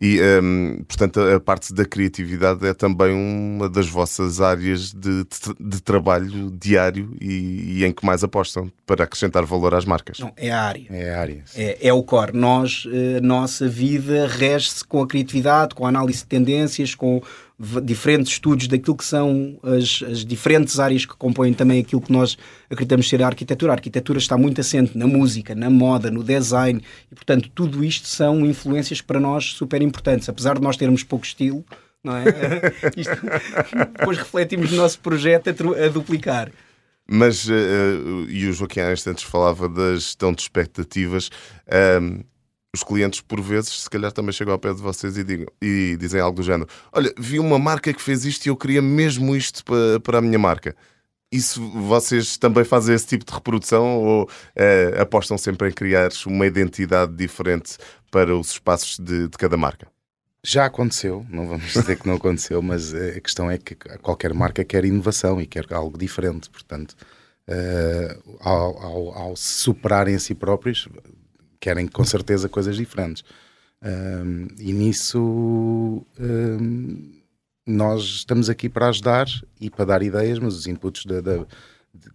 E, 0.00 0.20
um, 0.42 0.82
portanto, 0.86 1.20
a 1.20 1.40
parte 1.40 1.72
da 1.72 1.84
criatividade 1.84 2.66
é 2.66 2.74
também 2.74 3.12
uma 3.12 3.68
das 3.68 3.88
vossas 3.88 4.40
áreas 4.40 4.92
de, 4.92 5.24
de, 5.24 5.54
de 5.60 5.82
trabalho 5.82 6.50
diário 6.50 7.16
e, 7.20 7.78
e, 7.78 7.84
em 7.84 7.92
que 7.92 8.04
mais 8.04 8.24
apostam 8.24 8.70
para 8.86 9.04
acrescentar 9.04 9.44
valor 9.44 9.74
às 9.74 9.84
marcas. 9.84 10.18
Não, 10.18 10.32
é 10.36 10.50
a 10.50 10.62
área. 10.62 10.86
É 10.90 11.14
a 11.14 11.20
área. 11.20 11.44
É, 11.54 11.88
é, 11.88 11.92
o 11.92 12.02
core. 12.02 12.36
Nós, 12.36 12.86
a 12.86 12.96
eh, 12.96 13.20
nossa 13.20 13.68
vida 13.68 14.26
rege-se 14.26 14.84
com 14.84 15.02
a 15.02 15.06
criatividade, 15.06 15.74
com 15.74 15.86
a 15.86 15.88
análise 15.88 16.18
de 16.18 16.26
tendências, 16.26 16.94
com 16.94 17.22
diferentes 17.58 18.32
estudos 18.32 18.66
daquilo 18.66 18.96
que 18.96 19.04
são 19.04 19.58
as, 19.62 20.02
as, 20.10 20.24
diferentes 20.24 20.80
áreas 20.80 21.06
que 21.06 21.14
compõem 21.14 21.52
também 21.52 21.80
aquilo 21.80 22.00
que 22.00 22.12
nós 22.12 22.36
acreditamos 22.68 23.08
ser 23.08 23.22
a 23.22 23.26
arquitetura. 23.26 23.72
A 23.72 23.76
arquitetura 23.76 24.18
está 24.18 24.36
muito 24.36 24.60
assente 24.60 24.98
na 24.98 25.06
música, 25.06 25.54
na 25.54 25.70
moda, 25.70 26.10
no 26.10 26.24
design 26.24 26.82
e, 27.10 27.14
portanto, 27.14 27.48
tudo 27.54 27.84
isto 27.84 28.08
são 28.08 28.44
influências 28.44 29.00
para 29.00 29.20
nós 29.20 29.52
super 29.52 29.80
importantes. 29.82 30.28
Apesar 30.28 30.56
de 30.56 30.62
nós 30.62 30.76
termos 30.76 31.04
pouco 31.04 31.24
estilo, 31.24 31.64
não 32.02 32.16
é? 32.16 32.24
Isto, 32.96 33.16
depois 33.98 34.18
refletimos 34.18 34.70
no 34.70 34.76
nosso 34.76 34.98
projeto 34.98 35.48
a, 35.48 35.86
a 35.86 35.88
duplicar. 35.88 36.50
Mas, 37.06 37.46
uh, 37.48 38.26
e 38.28 38.46
o 38.48 38.52
Joaquim 38.52 38.80
há 38.80 38.94
falava 39.18 39.68
da 39.68 39.94
gestão 39.94 40.32
de 40.32 40.42
expectativas. 40.42 41.30
Os 42.74 42.82
clientes, 42.82 43.20
por 43.20 43.40
vezes, 43.40 43.82
se 43.82 43.90
calhar 43.90 44.12
também 44.12 44.32
chegam 44.32 44.52
ao 44.52 44.58
pé 44.58 44.72
de 44.74 44.80
vocês 44.80 45.16
e, 45.16 45.24
digam, 45.24 45.46
e 45.62 45.96
dizem 45.98 46.20
algo 46.20 46.36
do 46.36 46.42
género: 46.42 46.68
Olha, 46.92 47.12
vi 47.18 47.38
uma 47.38 47.58
marca 47.58 47.92
que 47.92 48.02
fez 48.02 48.24
isto 48.24 48.46
e 48.46 48.48
eu 48.48 48.56
queria 48.56 48.82
mesmo 48.82 49.34
isto 49.34 49.64
para, 49.64 50.00
para 50.00 50.18
a 50.18 50.20
minha 50.20 50.38
marca. 50.38 50.76
isso 51.32 51.60
vocês 51.70 52.36
também 52.36 52.64
fazem 52.64 52.94
esse 52.94 53.06
tipo 53.06 53.24
de 53.24 53.32
reprodução 53.32 54.02
ou 54.02 54.24
uh, 54.24 55.00
apostam 55.00 55.38
sempre 55.38 55.68
em 55.68 55.72
criar 55.72 56.10
uma 56.26 56.46
identidade 56.46 57.14
diferente 57.14 57.78
para 58.10 58.36
os 58.36 58.50
espaços 58.50 58.98
de, 58.98 59.28
de 59.28 59.38
cada 59.38 59.56
marca? 59.56 59.86
Já 60.42 60.66
aconteceu, 60.66 61.24
não 61.30 61.48
vamos 61.48 61.72
dizer 61.72 61.98
que 61.98 62.06
não 62.06 62.16
aconteceu, 62.16 62.60
mas 62.60 62.92
a 62.94 63.20
questão 63.20 63.50
é 63.50 63.56
que 63.56 63.74
qualquer 64.02 64.34
marca 64.34 64.64
quer 64.64 64.84
inovação 64.84 65.40
e 65.40 65.46
quer 65.46 65.72
algo 65.72 65.96
diferente. 65.96 66.50
Portanto, 66.50 66.94
uh, 67.48 68.38
ao, 68.40 68.78
ao, 68.82 69.18
ao, 69.18 69.36
superarem 69.36 70.14
a 70.14 70.18
si 70.18 70.34
próprios, 70.34 70.86
querem 71.64 71.86
com 71.86 72.04
certeza 72.04 72.46
coisas 72.46 72.76
diferentes. 72.76 73.24
Uh, 73.82 74.46
e 74.58 74.72
nisso 74.72 75.18
uh, 75.18 76.04
nós 77.66 78.02
estamos 78.02 78.50
aqui 78.50 78.68
para 78.68 78.88
ajudar 78.88 79.26
e 79.58 79.70
para 79.70 79.86
dar 79.86 80.02
ideias, 80.02 80.38
mas 80.38 80.54
os 80.54 80.66
inputs 80.66 81.06
da, 81.06 81.22
da 81.22 81.46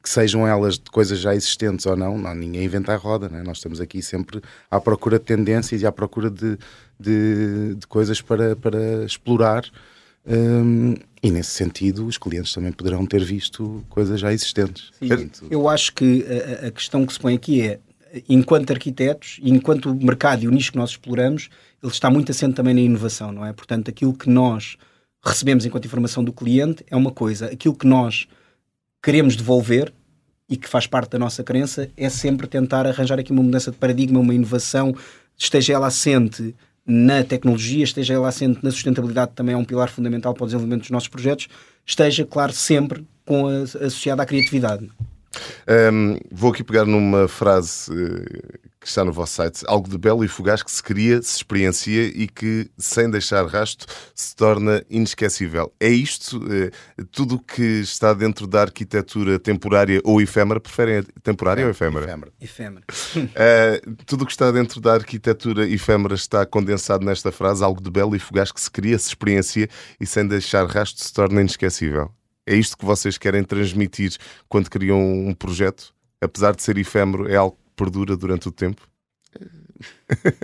que 0.03 0.10
sejam 0.10 0.46
elas 0.46 0.77
de 0.77 0.91
coisas 0.91 1.20
já 1.20 1.34
existentes 1.34 1.86
ou 1.86 1.96
não, 1.96 2.18
não 2.18 2.36
ninguém 2.36 2.65
inventa 2.65 2.94
a 2.94 2.98
roda, 2.98 3.29
né? 3.29 3.41
nós 3.44 3.58
estamos 3.58 3.79
aqui 3.79 4.01
sempre 4.01 4.41
à 4.70 4.79
procura 4.79 5.18
de 5.18 5.24
tendências 5.24 5.82
e 5.82 5.86
à 5.86 5.91
procura 5.91 6.29
de, 6.29 6.58
de, 7.00 7.75
de 7.75 7.88
coisas 7.88 8.22
para, 8.22 8.58
para 8.58 9.06
explorar. 9.06 9.63
Um, 10.27 10.96
e 11.24 11.32
nesse 11.32 11.51
sentido, 11.51 12.06
os 12.06 12.18
clientes 12.18 12.53
também 12.53 12.74
poderão 12.74 13.06
ter 13.06 13.24
visto 13.24 13.84
coisas 13.89 14.20
já 14.20 14.34
existentes. 14.34 14.91
Sim, 15.00 15.32
eu 15.50 15.70
acho 15.70 15.94
que 15.94 16.25
a, 16.27 16.68
a, 16.68 16.72
questão 16.72 17.06
que 17.06 17.13
se 17.13 17.20
põe 17.20 17.36
aqui 17.36 17.62
é, 17.62 17.79
enquanto 18.28 18.72
arquitetos, 18.72 19.39
enquanto 19.42 19.92
o 19.92 19.96
mercado 19.96 20.44
e 20.44 20.48
o 20.48 20.51
nicho 20.51 20.72
que 20.72 20.78
nós 20.78 20.92
exploramos, 20.92 21.50
ele 21.82 21.92
está 21.92 22.10
muito 22.10 22.32
assente 22.32 22.56
também 22.56 22.74
na 22.74 22.82
inovação, 22.82 23.32
não 23.32 23.46
é? 23.46 23.54
Portanto, 23.54 23.89
aquilo 23.89 24.13
que 24.13 24.30
nós 24.30 24.78
recebemos 25.24 25.66
enquanto 25.66 25.86
informação 25.86 26.24
do 26.24 26.34
cliente 26.34 26.84
é 26.89 26.96
uma 26.96 27.12
coisa, 27.12 27.48
aquilo 27.48 27.75
que 27.75 27.88
nós 27.88 28.28
queremos 29.04 29.36
devolver 29.36 29.94
e 30.50 30.58
que 30.58 30.68
faz 30.68 30.88
parte 30.88 31.12
da 31.12 31.20
nossa 31.20 31.44
crença 31.44 31.89
é 31.96 32.10
sempre 32.10 32.48
tentar 32.48 32.88
arranjar 32.88 33.20
aqui 33.20 33.32
uma 33.32 33.44
mudança 33.44 33.72
de 33.72 33.78
paradigma, 33.78 34.20
uma 34.20 34.34
inovação, 34.34 34.96
esteja 35.38 35.74
ela 35.74 35.88
assente 35.88 36.56
na 36.86 37.24
tecnologia, 37.24 37.84
esteja 37.84 38.16
ela 38.16 38.28
assente 38.28 38.60
na 38.63 38.72
sustentabilidade, 38.72 39.34
também 39.36 39.54
é 39.54 39.58
um 39.58 39.63
pilar 39.63 39.89
fundamental 39.89 40.34
para 40.34 40.44
o 40.44 40.48
desenvolvimento 40.48 40.82
dos 40.82 40.89
nossos 40.89 41.08
projetos, 41.08 41.48
esteja, 41.86 42.25
claro, 42.25 42.51
sempre 42.51 43.06
com 43.25 43.48
a, 43.48 43.62
associada 43.62 44.24
à 44.24 44.25
criatividade. 44.25 44.89
Um, 45.91 46.17
vou 46.31 46.51
aqui 46.51 46.63
pegar 46.63 46.86
numa 46.86 47.27
frase 47.27 47.91
uh, 47.91 48.69
que 48.79 48.88
está 48.88 49.03
no 49.03 49.12
vosso 49.12 49.33
site: 49.33 49.63
algo 49.67 49.88
de 49.88 49.98
belo 49.98 50.24
e 50.24 50.27
fugaz 50.27 50.63
que 50.63 50.71
se 50.71 50.81
cria, 50.81 51.21
se 51.21 51.38
experiencia 51.38 52.03
e 52.03 52.27
que, 52.27 52.69
sem 52.77 53.09
deixar 53.09 53.45
rasto, 53.45 53.86
se 54.15 54.36
torna 54.36 54.83
inesquecível. 54.89 55.71
É 55.79 55.89
isto? 55.89 56.38
Uh, 56.38 57.05
tudo 57.12 57.36
o 57.36 57.39
que 57.39 57.81
está 57.81 58.13
dentro 58.13 58.48
da 58.48 58.62
arquitetura 58.62 59.38
temporária 59.39 60.01
ou 60.03 60.21
efêmera, 60.21 60.59
preferem 60.59 61.03
temporária 61.21 61.63
ou 61.63 61.71
efêmera? 61.71 62.05
Efêmera. 62.05 62.31
efêmera. 62.41 62.86
Uh, 63.15 63.95
tudo 64.05 64.24
o 64.24 64.25
que 64.25 64.31
está 64.31 64.51
dentro 64.51 64.81
da 64.81 64.93
arquitetura 64.93 65.67
efêmera 65.67 66.15
está 66.15 66.45
condensado 66.45 67.05
nesta 67.05 67.31
frase: 67.31 67.63
algo 67.63 67.81
de 67.81 67.91
belo 67.91 68.15
e 68.15 68.19
fugaz 68.19 68.51
que 68.51 68.62
se 68.62 68.71
cria, 68.71 68.98
se 68.98 69.09
experiencia 69.09 69.69
e, 70.00 70.05
sem 70.05 70.27
deixar 70.27 70.65
rasto, 70.65 71.03
se 71.03 71.13
torna 71.13 71.41
inesquecível. 71.41 72.12
É 72.50 72.56
isto 72.56 72.75
que 72.75 72.84
vocês 72.84 73.15
querem 73.15 73.44
transmitir 73.44 74.18
quando 74.48 74.72
criam 74.72 75.00
um 75.00 75.36
projeto? 75.36 75.94
Apesar 76.20 76.56
de 76.56 76.63
ser 76.63 76.79
efêmero, 76.79 77.29
é 77.29 77.36
algo 77.36 77.56
que 77.56 77.72
perdura 77.75 78.18
durante 78.18 78.48
o 78.48 78.51
tempo? 78.51 78.82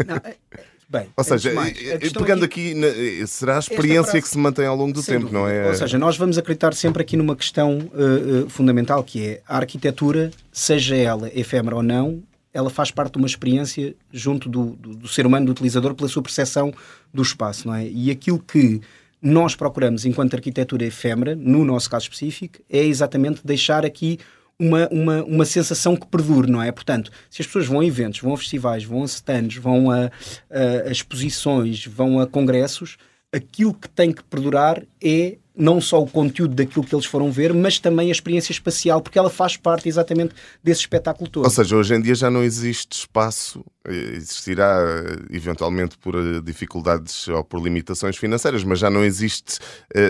Não, 0.06 0.16
é, 0.24 0.36
é, 0.52 0.64
bem, 0.88 1.08
ou 1.18 1.24
seja, 1.24 1.52
mais, 1.54 1.76
eh, 1.76 1.98
pegando 1.98 2.46
aqui, 2.46 2.70
aqui 2.70 3.20
na, 3.20 3.26
será 3.26 3.56
a 3.56 3.60
experiência 3.60 4.04
frase, 4.04 4.22
que 4.22 4.30
se 4.30 4.38
mantém 4.38 4.68
ao 4.68 4.76
longo 4.76 4.94
do 4.94 5.02
tempo, 5.02 5.22
dúvida. 5.22 5.40
não 5.40 5.48
é? 5.48 5.68
Ou 5.68 5.74
seja, 5.74 5.98
nós 5.98 6.16
vamos 6.16 6.38
acreditar 6.38 6.76
sempre 6.76 7.02
aqui 7.02 7.18
numa 7.18 7.36
questão 7.36 7.80
uh, 7.80 8.46
uh, 8.46 8.50
fundamental 8.52 9.04
que 9.04 9.26
é 9.26 9.42
a 9.48 9.58
arquitetura, 9.58 10.30
seja 10.52 10.96
ela 10.96 11.32
efêmera 11.34 11.76
ou 11.76 11.82
não, 11.82 12.22
ela 12.54 12.70
faz 12.70 12.92
parte 12.92 13.14
de 13.14 13.18
uma 13.18 13.28
experiência 13.28 13.96
junto 14.14 14.48
do, 14.48 14.76
do, 14.76 14.96
do 14.96 15.08
ser 15.08 15.26
humano, 15.26 15.48
do 15.48 15.54
utilizador, 15.54 15.96
pela 15.96 16.08
sua 16.08 16.22
percepção 16.22 16.72
do 17.12 17.24
espaço, 17.24 17.68
não 17.68 17.74
é? 17.74 17.88
E 17.88 18.12
aquilo 18.12 18.38
que 18.38 18.80
nós 19.26 19.56
procuramos, 19.56 20.06
enquanto 20.06 20.36
arquitetura 20.36 20.86
efêmera, 20.86 21.36
no 21.36 21.66
nosso 21.66 21.90
caso 21.90 22.04
específico, 22.04 22.60
é 22.70 22.84
exatamente 22.84 23.42
deixar 23.44 23.84
aqui 23.84 24.20
uma, 24.60 24.88
uma, 24.90 25.24
uma 25.24 25.46
sensação 25.46 25.96
que 25.96 26.06
perdure, 26.06 26.50
não 26.50 26.62
é? 26.62 26.72
Portanto, 26.72 27.12
se 27.28 27.42
as 27.42 27.48
pessoas 27.48 27.66
vão 27.66 27.80
a 27.80 27.86
eventos, 27.86 28.20
vão 28.20 28.36
a 28.36 28.38
festivais, 28.38 28.84
vão 28.84 29.02
a 29.02 29.06
stands, 29.06 29.58
vão 29.58 29.90
a, 29.90 30.06
a, 30.06 30.88
a 30.88 30.92
exposições, 30.92 31.88
vão 31.88 32.20
a 32.20 32.28
congressos, 32.28 32.98
aquilo 33.34 33.74
que 33.74 33.90
tem 33.90 34.12
que 34.12 34.24
perdurar 34.24 34.84
é 35.04 35.40
não 35.58 35.80
só 35.80 36.02
o 36.02 36.08
conteúdo 36.08 36.56
daquilo 36.56 36.84
que 36.84 36.94
eles 36.94 37.06
foram 37.06 37.32
ver, 37.32 37.54
mas 37.54 37.80
também 37.80 38.10
a 38.10 38.12
experiência 38.12 38.52
espacial, 38.52 39.02
porque 39.02 39.18
ela 39.18 39.30
faz 39.30 39.56
parte 39.56 39.88
exatamente 39.88 40.34
desse 40.64 40.82
espetáculo 40.82 41.30
todo. 41.30 41.46
Ou 41.46 41.50
seja, 41.50 41.76
hoje 41.76 41.96
em 41.96 42.02
dia 42.02 42.16
já 42.16 42.30
não 42.30 42.44
existe 42.44 43.00
espaço, 43.00 43.64
eh, 43.88 44.16
existirá 44.16 44.80
eh, 44.82 45.36
eventualmente 45.36 45.98
por 45.98 46.16
eh, 46.16 46.42
dificuldades 46.44 47.28
ou 47.28 47.44
por 47.44 47.62
limitações 47.62 48.18
financeiras, 48.18 48.64
mas 48.64 48.80
já 48.80 48.90
não 48.90 49.04
existe 49.04 49.60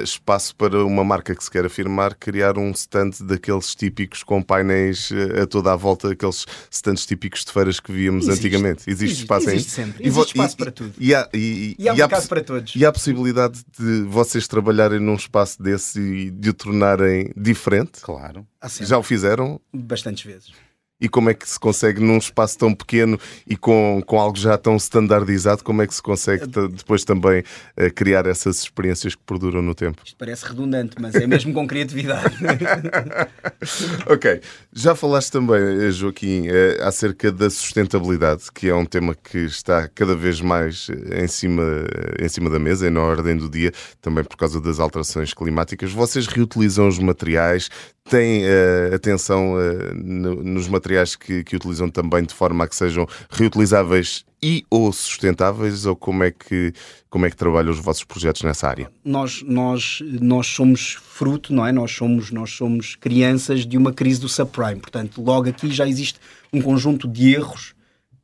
espaço 0.03 0.55
para 0.55 0.83
uma 0.83 1.03
marca 1.03 1.35
que 1.35 1.43
se 1.43 1.51
quer 1.51 1.65
afirmar 1.65 2.15
criar 2.15 2.57
um 2.57 2.71
stand 2.71 3.11
daqueles 3.21 3.75
típicos 3.75 4.23
com 4.23 4.41
painéis 4.41 5.09
a 5.41 5.45
toda 5.45 5.71
a 5.71 5.75
volta, 5.75 6.11
aqueles 6.11 6.45
stands 6.71 7.05
típicos 7.05 7.45
de 7.45 7.51
feiras 7.51 7.79
que 7.79 7.91
víamos 7.91 8.27
existe. 8.27 8.45
antigamente. 8.45 8.83
Existe, 8.87 9.03
existe 9.03 9.21
espaço 9.23 9.49
existe? 9.49 9.71
Sempre. 9.71 10.07
Existe 10.07 10.27
espaço 10.29 10.55
e, 10.55 10.57
para 10.57 10.71
tudo. 10.71 10.93
E 10.97 11.15
há, 11.15 11.29
e, 11.33 11.75
e 11.77 11.89
há, 11.89 11.95
e 11.95 12.01
há 12.01 12.07
para 12.07 12.41
todos. 12.41 12.75
E 12.75 12.85
há 12.85 12.89
a 12.89 12.93
possibilidade 12.93 13.63
de 13.77 14.03
vocês 14.03 14.47
trabalharem 14.47 14.99
num 14.99 15.15
espaço 15.15 15.34
espaço 15.35 15.61
desse 15.61 15.99
e 15.99 16.31
de 16.31 16.49
o 16.49 16.53
tornarem 16.53 17.31
diferente? 17.35 18.01
Claro. 18.01 18.47
Já 18.81 18.97
o 18.97 19.03
fizeram? 19.03 19.59
Bastantes 19.73 20.23
vezes. 20.23 20.53
E 20.99 21.09
como 21.09 21.29
é 21.29 21.33
que 21.33 21.47
se 21.47 21.59
consegue, 21.59 22.01
num 22.01 22.17
espaço 22.17 22.57
tão 22.57 22.73
pequeno 22.73 23.19
e 23.45 23.57
com, 23.57 24.01
com 24.05 24.17
algo 24.17 24.37
já 24.37 24.57
tão 24.57 24.77
standardizado, 24.77 25.61
como 25.61 25.81
é 25.81 25.87
que 25.87 25.93
se 25.93 26.01
consegue 26.01 26.45
depois 26.71 27.03
também 27.03 27.41
uh, 27.41 27.93
criar 27.93 28.25
essas 28.25 28.59
experiências 28.59 29.13
que 29.13 29.21
perduram 29.23 29.61
no 29.61 29.75
tempo? 29.75 30.01
Isto 30.05 30.15
parece 30.17 30.45
redundante, 30.45 30.95
mas 30.99 31.13
é 31.15 31.27
mesmo 31.27 31.53
com 31.53 31.67
criatividade. 31.67 32.33
ok. 34.07 34.39
Já 34.73 34.95
falaste 34.95 35.31
também, 35.31 35.61
eh, 35.85 35.91
Joaquim, 35.91 36.47
uh, 36.47 36.83
acerca 36.83 37.29
da 37.29 37.49
sustentabilidade, 37.49 38.43
que 38.53 38.69
é 38.69 38.75
um 38.75 38.85
tema 38.85 39.13
que 39.15 39.39
está 39.39 39.89
cada 39.89 40.15
vez 40.15 40.39
mais 40.39 40.87
em 41.13 41.27
cima, 41.27 41.63
em 42.21 42.29
cima 42.29 42.49
da 42.49 42.57
mesa 42.57 42.87
e 42.87 42.89
na 42.89 43.01
ordem 43.01 43.35
do 43.35 43.49
dia, 43.49 43.73
também 44.01 44.23
por 44.23 44.37
causa 44.37 44.61
das 44.61 44.79
alterações 44.79 45.33
climáticas. 45.33 45.91
Vocês 45.91 46.25
reutilizam 46.27 46.87
os 46.87 46.99
materiais, 46.99 47.69
têm 48.09 48.43
uh, 48.43 48.95
atenção 48.95 49.55
no, 49.95 50.43
nos 50.43 50.67
materiais 50.67 50.95
materiais 50.95 51.15
que, 51.15 51.43
que 51.43 51.55
utilizam 51.55 51.89
também 51.89 52.23
de 52.23 52.33
forma 52.33 52.63
a 52.63 52.67
que 52.67 52.75
sejam 52.75 53.07
reutilizáveis 53.29 54.25
e 54.41 54.63
ou 54.69 54.91
sustentáveis 54.91 55.85
ou 55.85 55.95
como 55.95 56.23
é 56.23 56.31
que 56.31 56.73
como 57.09 57.25
é 57.25 57.29
que 57.29 57.35
trabalham 57.35 57.71
os 57.71 57.79
vossos 57.79 58.03
projetos 58.03 58.41
nessa 58.43 58.67
área? 58.67 58.89
Nós 59.03 59.43
nós 59.43 60.01
nós 60.21 60.47
somos 60.47 60.97
fruto, 61.01 61.53
não 61.53 61.65
é? 61.65 61.71
Nós 61.71 61.91
somos 61.91 62.31
nós 62.31 62.51
somos 62.51 62.95
crianças 62.95 63.65
de 63.65 63.77
uma 63.77 63.91
crise 63.91 64.19
do 64.19 64.29
subprime. 64.29 64.79
Portanto, 64.79 65.21
logo 65.21 65.49
aqui 65.49 65.71
já 65.71 65.87
existe 65.87 66.19
um 66.53 66.61
conjunto 66.61 67.07
de 67.07 67.33
erros 67.33 67.73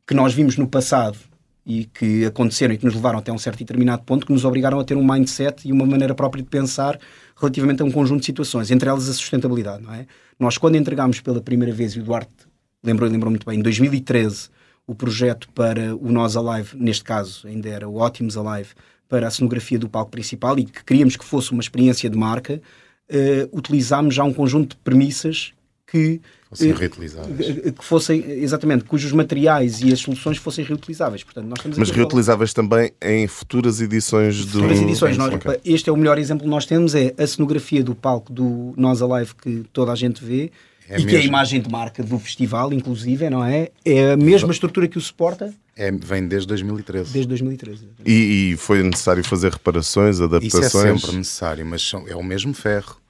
que 0.07 0.13
nós 0.13 0.33
vimos 0.33 0.57
no 0.57 0.67
passado 0.67 1.17
e 1.65 1.85
que 1.85 2.25
aconteceram 2.25 2.73
e 2.73 2.77
que 2.77 2.85
nos 2.85 2.95
levaram 2.95 3.19
até 3.19 3.31
um 3.31 3.37
certo 3.37 3.57
e 3.57 3.63
determinado 3.63 4.03
ponto 4.03 4.25
que 4.25 4.33
nos 4.33 4.45
obrigaram 4.45 4.79
a 4.79 4.83
ter 4.83 4.97
um 4.97 5.05
mindset 5.05 5.67
e 5.67 5.71
uma 5.71 5.85
maneira 5.85 6.15
própria 6.15 6.43
de 6.43 6.49
pensar 6.49 6.99
relativamente 7.39 7.81
a 7.81 7.85
um 7.85 7.91
conjunto 7.91 8.21
de 8.21 8.25
situações, 8.25 8.71
entre 8.71 8.89
elas 8.89 9.07
a 9.07 9.13
sustentabilidade, 9.13 9.83
não 9.83 9.93
é? 9.93 10.07
Nós 10.39 10.57
quando 10.57 10.75
entregámos 10.75 11.19
pela 11.19 11.41
primeira 11.41 11.73
vez 11.73 11.93
e 11.93 11.99
o 11.99 12.03
Duarte 12.03 12.31
lembrou, 12.83 13.09
lembrou 13.09 13.29
muito 13.29 13.45
bem, 13.45 13.59
em 13.59 13.61
2013, 13.61 14.49
o 14.87 14.95
projeto 14.95 15.47
para 15.53 15.95
o 15.95 16.11
Nós 16.11 16.35
Alive, 16.35 16.75
neste 16.75 17.03
caso 17.03 17.47
ainda 17.47 17.69
era 17.69 17.87
o 17.87 17.97
Ótimos 17.97 18.35
Alive, 18.35 18.69
para 19.07 19.27
a 19.27 19.31
cenografia 19.31 19.77
do 19.77 19.89
palco 19.89 20.09
principal 20.09 20.57
e 20.57 20.65
que 20.65 20.83
queríamos 20.83 21.15
que 21.15 21.25
fosse 21.25 21.51
uma 21.51 21.61
experiência 21.61 22.09
de 22.09 22.17
marca, 22.17 22.61
uh, 23.09 23.57
utilizámos 23.57 24.15
já 24.15 24.23
um 24.23 24.33
conjunto 24.33 24.75
de 24.75 24.81
premissas 24.81 25.53
que 25.85 26.21
fossem 26.51 26.73
reutilizáveis. 26.73 27.47
Que 27.47 27.85
fossem, 27.85 28.29
exatamente, 28.29 28.83
cujos 28.83 29.11
materiais 29.13 29.81
e 29.81 29.91
as 29.91 29.99
soluções 29.99 30.37
fossem 30.37 30.65
reutilizáveis. 30.65 31.23
Portanto, 31.23 31.47
nós 31.47 31.77
Mas 31.77 31.89
reutilizáveis 31.89 32.53
também 32.53 32.91
em 33.01 33.27
futuras 33.27 33.79
edições 33.79 34.45
do. 34.45 34.59
Futuras 34.59 34.81
edições. 34.81 35.17
Nós, 35.17 35.33
okay. 35.33 35.59
Este 35.63 35.89
é 35.89 35.93
o 35.93 35.97
melhor 35.97 36.17
exemplo 36.17 36.43
que 36.43 36.49
nós 36.49 36.65
temos: 36.65 36.93
é 36.93 37.13
a 37.17 37.25
cenografia 37.25 37.83
do 37.83 37.95
palco 37.95 38.31
do 38.31 38.73
Nós 38.75 39.01
Alive 39.01 39.33
que 39.35 39.63
toda 39.71 39.91
a 39.91 39.95
gente 39.95 40.23
vê 40.23 40.51
é 40.89 40.95
e 40.95 41.05
mesmo. 41.05 41.09
que 41.09 41.15
a 41.15 41.21
imagem 41.21 41.61
de 41.61 41.69
marca 41.69 42.03
do 42.03 42.19
festival, 42.19 42.73
inclusive, 42.73 43.29
não 43.29 43.43
é? 43.43 43.69
É 43.85 44.11
a 44.11 44.17
mesma 44.17 44.51
estrutura 44.51 44.87
que 44.89 44.97
o 44.97 45.01
suporta. 45.01 45.53
É, 45.73 45.89
vem 45.89 46.27
desde 46.27 46.47
2013. 46.49 47.13
Desde 47.13 47.29
2013. 47.29 47.87
E, 48.05 48.51
e, 48.51 48.57
foi 48.57 48.83
necessário 48.83 49.23
fazer 49.23 49.53
reparações, 49.53 50.19
adaptações? 50.19 50.65
Isso 50.65 50.77
é 50.77 50.97
sempre 50.97 51.17
necessário, 51.17 51.65
mas 51.65 51.81
são, 51.81 52.05
é 52.07 52.15
o 52.15 52.23
mesmo 52.23 52.53
ferro. 52.53 53.00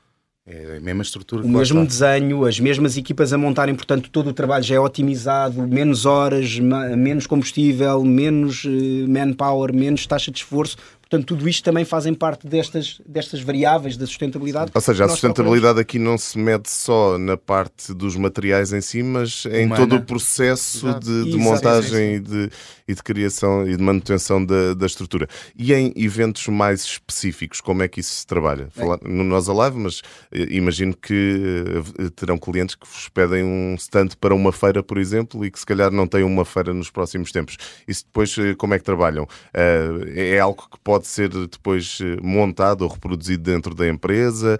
É 0.45 0.77
a 0.77 0.81
mesma 0.81 1.03
estrutura. 1.03 1.45
O 1.45 1.49
mesmo 1.49 1.85
desenho, 1.85 2.45
as 2.45 2.59
mesmas 2.59 2.97
equipas 2.97 3.31
a 3.31 3.37
montarem, 3.37 3.75
portanto, 3.75 4.09
todo 4.09 4.31
o 4.31 4.33
trabalho 4.33 4.63
já 4.63 4.75
é 4.75 4.79
otimizado, 4.79 5.67
menos 5.67 6.05
horas, 6.05 6.57
menos 6.59 7.27
combustível, 7.27 8.03
menos 8.03 8.65
uh, 8.65 8.69
manpower, 9.07 9.71
menos 9.71 10.07
taxa 10.07 10.31
de 10.31 10.39
esforço. 10.39 10.77
Portanto, 11.01 11.27
tudo 11.27 11.47
isto 11.49 11.61
também 11.63 11.83
fazem 11.83 12.13
parte 12.13 12.47
destas, 12.47 13.01
destas 13.05 13.41
variáveis 13.41 13.97
da 13.97 14.07
sustentabilidade. 14.07 14.71
Ou 14.73 14.79
seja, 14.79 15.03
a 15.03 15.09
sustentabilidade 15.09 15.77
aqui 15.77 15.99
não 15.99 16.17
se 16.17 16.39
mede 16.39 16.69
só 16.69 17.17
na 17.17 17.35
parte 17.35 17.93
dos 17.93 18.15
materiais 18.15 18.71
em 18.71 18.79
si, 18.79 19.03
mas 19.03 19.45
em 19.45 19.65
Humana. 19.65 19.75
todo 19.75 19.97
o 19.97 20.05
processo 20.05 20.97
de, 20.99 21.31
de 21.31 21.37
montagem 21.37 22.15
e 22.15 22.19
de, 22.21 22.49
e 22.91 22.95
de 22.95 23.01
criação 23.01 23.67
e 23.67 23.75
de 23.75 23.81
manutenção 23.81 24.43
da, 24.45 24.73
da 24.73 24.85
estrutura. 24.85 25.27
E 25.55 25.73
em 25.73 25.93
eventos 25.95 26.47
mais 26.47 26.83
específicos, 26.83 27.61
como 27.61 27.81
é 27.81 27.87
que 27.87 28.01
isso 28.01 28.13
se 28.13 28.27
trabalha? 28.27 28.67
Falar, 28.71 28.99
no 29.03 29.23
Nós 29.23 29.47
Alive, 29.47 29.77
mas 29.77 30.01
eh, 30.31 30.47
imagino 30.51 30.95
que 30.95 31.63
eh, 31.97 32.09
terão 32.15 32.37
clientes 32.37 32.75
que 32.75 32.85
vos 32.85 33.07
pedem 33.09 33.43
um 33.43 33.75
stand 33.75 34.09
para 34.19 34.35
uma 34.35 34.51
feira, 34.51 34.83
por 34.83 34.97
exemplo, 34.97 35.45
e 35.45 35.49
que 35.49 35.59
se 35.59 35.65
calhar 35.65 35.91
não 35.91 36.05
têm 36.05 36.23
uma 36.23 36.43
feira 36.43 36.73
nos 36.73 36.89
próximos 36.89 37.31
tempos. 37.31 37.57
Isso 37.87 38.05
depois, 38.05 38.37
eh, 38.37 38.53
como 38.55 38.73
é 38.73 38.79
que 38.79 38.83
trabalham? 38.83 39.27
É 39.53 40.39
algo 40.39 40.67
que 40.69 40.79
pode 40.83 41.07
ser 41.07 41.29
depois 41.29 41.99
montado 42.21 42.81
ou 42.81 42.89
reproduzido 42.89 43.43
dentro 43.43 43.73
da 43.73 43.87
empresa? 43.87 44.59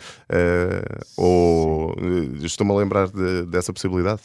Ou 1.18 1.96
estou-me 2.44 2.72
a 2.72 2.76
lembrar 2.76 3.08
de, 3.08 3.46
dessa 3.46 3.74
possibilidade? 3.74 4.22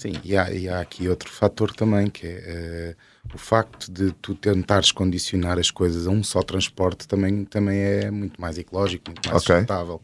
Sim, 0.00 0.14
e 0.24 0.34
há, 0.34 0.50
e 0.50 0.66
há, 0.66 0.80
aqui 0.80 1.10
outro 1.10 1.28
fator 1.30 1.74
também, 1.74 2.08
que 2.08 2.26
é 2.26 2.96
uh, 3.28 3.34
o 3.34 3.38
facto 3.38 3.92
de 3.92 4.12
tu 4.12 4.34
tentares 4.34 4.90
condicionar 4.90 5.58
as 5.58 5.70
coisas 5.70 6.06
a 6.06 6.10
um 6.10 6.22
só 6.22 6.42
transporte 6.42 7.06
também, 7.06 7.44
também 7.44 7.78
é 7.78 8.10
muito 8.10 8.40
mais 8.40 8.56
ecológico, 8.56 9.10
muito 9.10 9.28
mais 9.28 9.42
okay. 9.42 9.56
sustentável. 9.56 10.00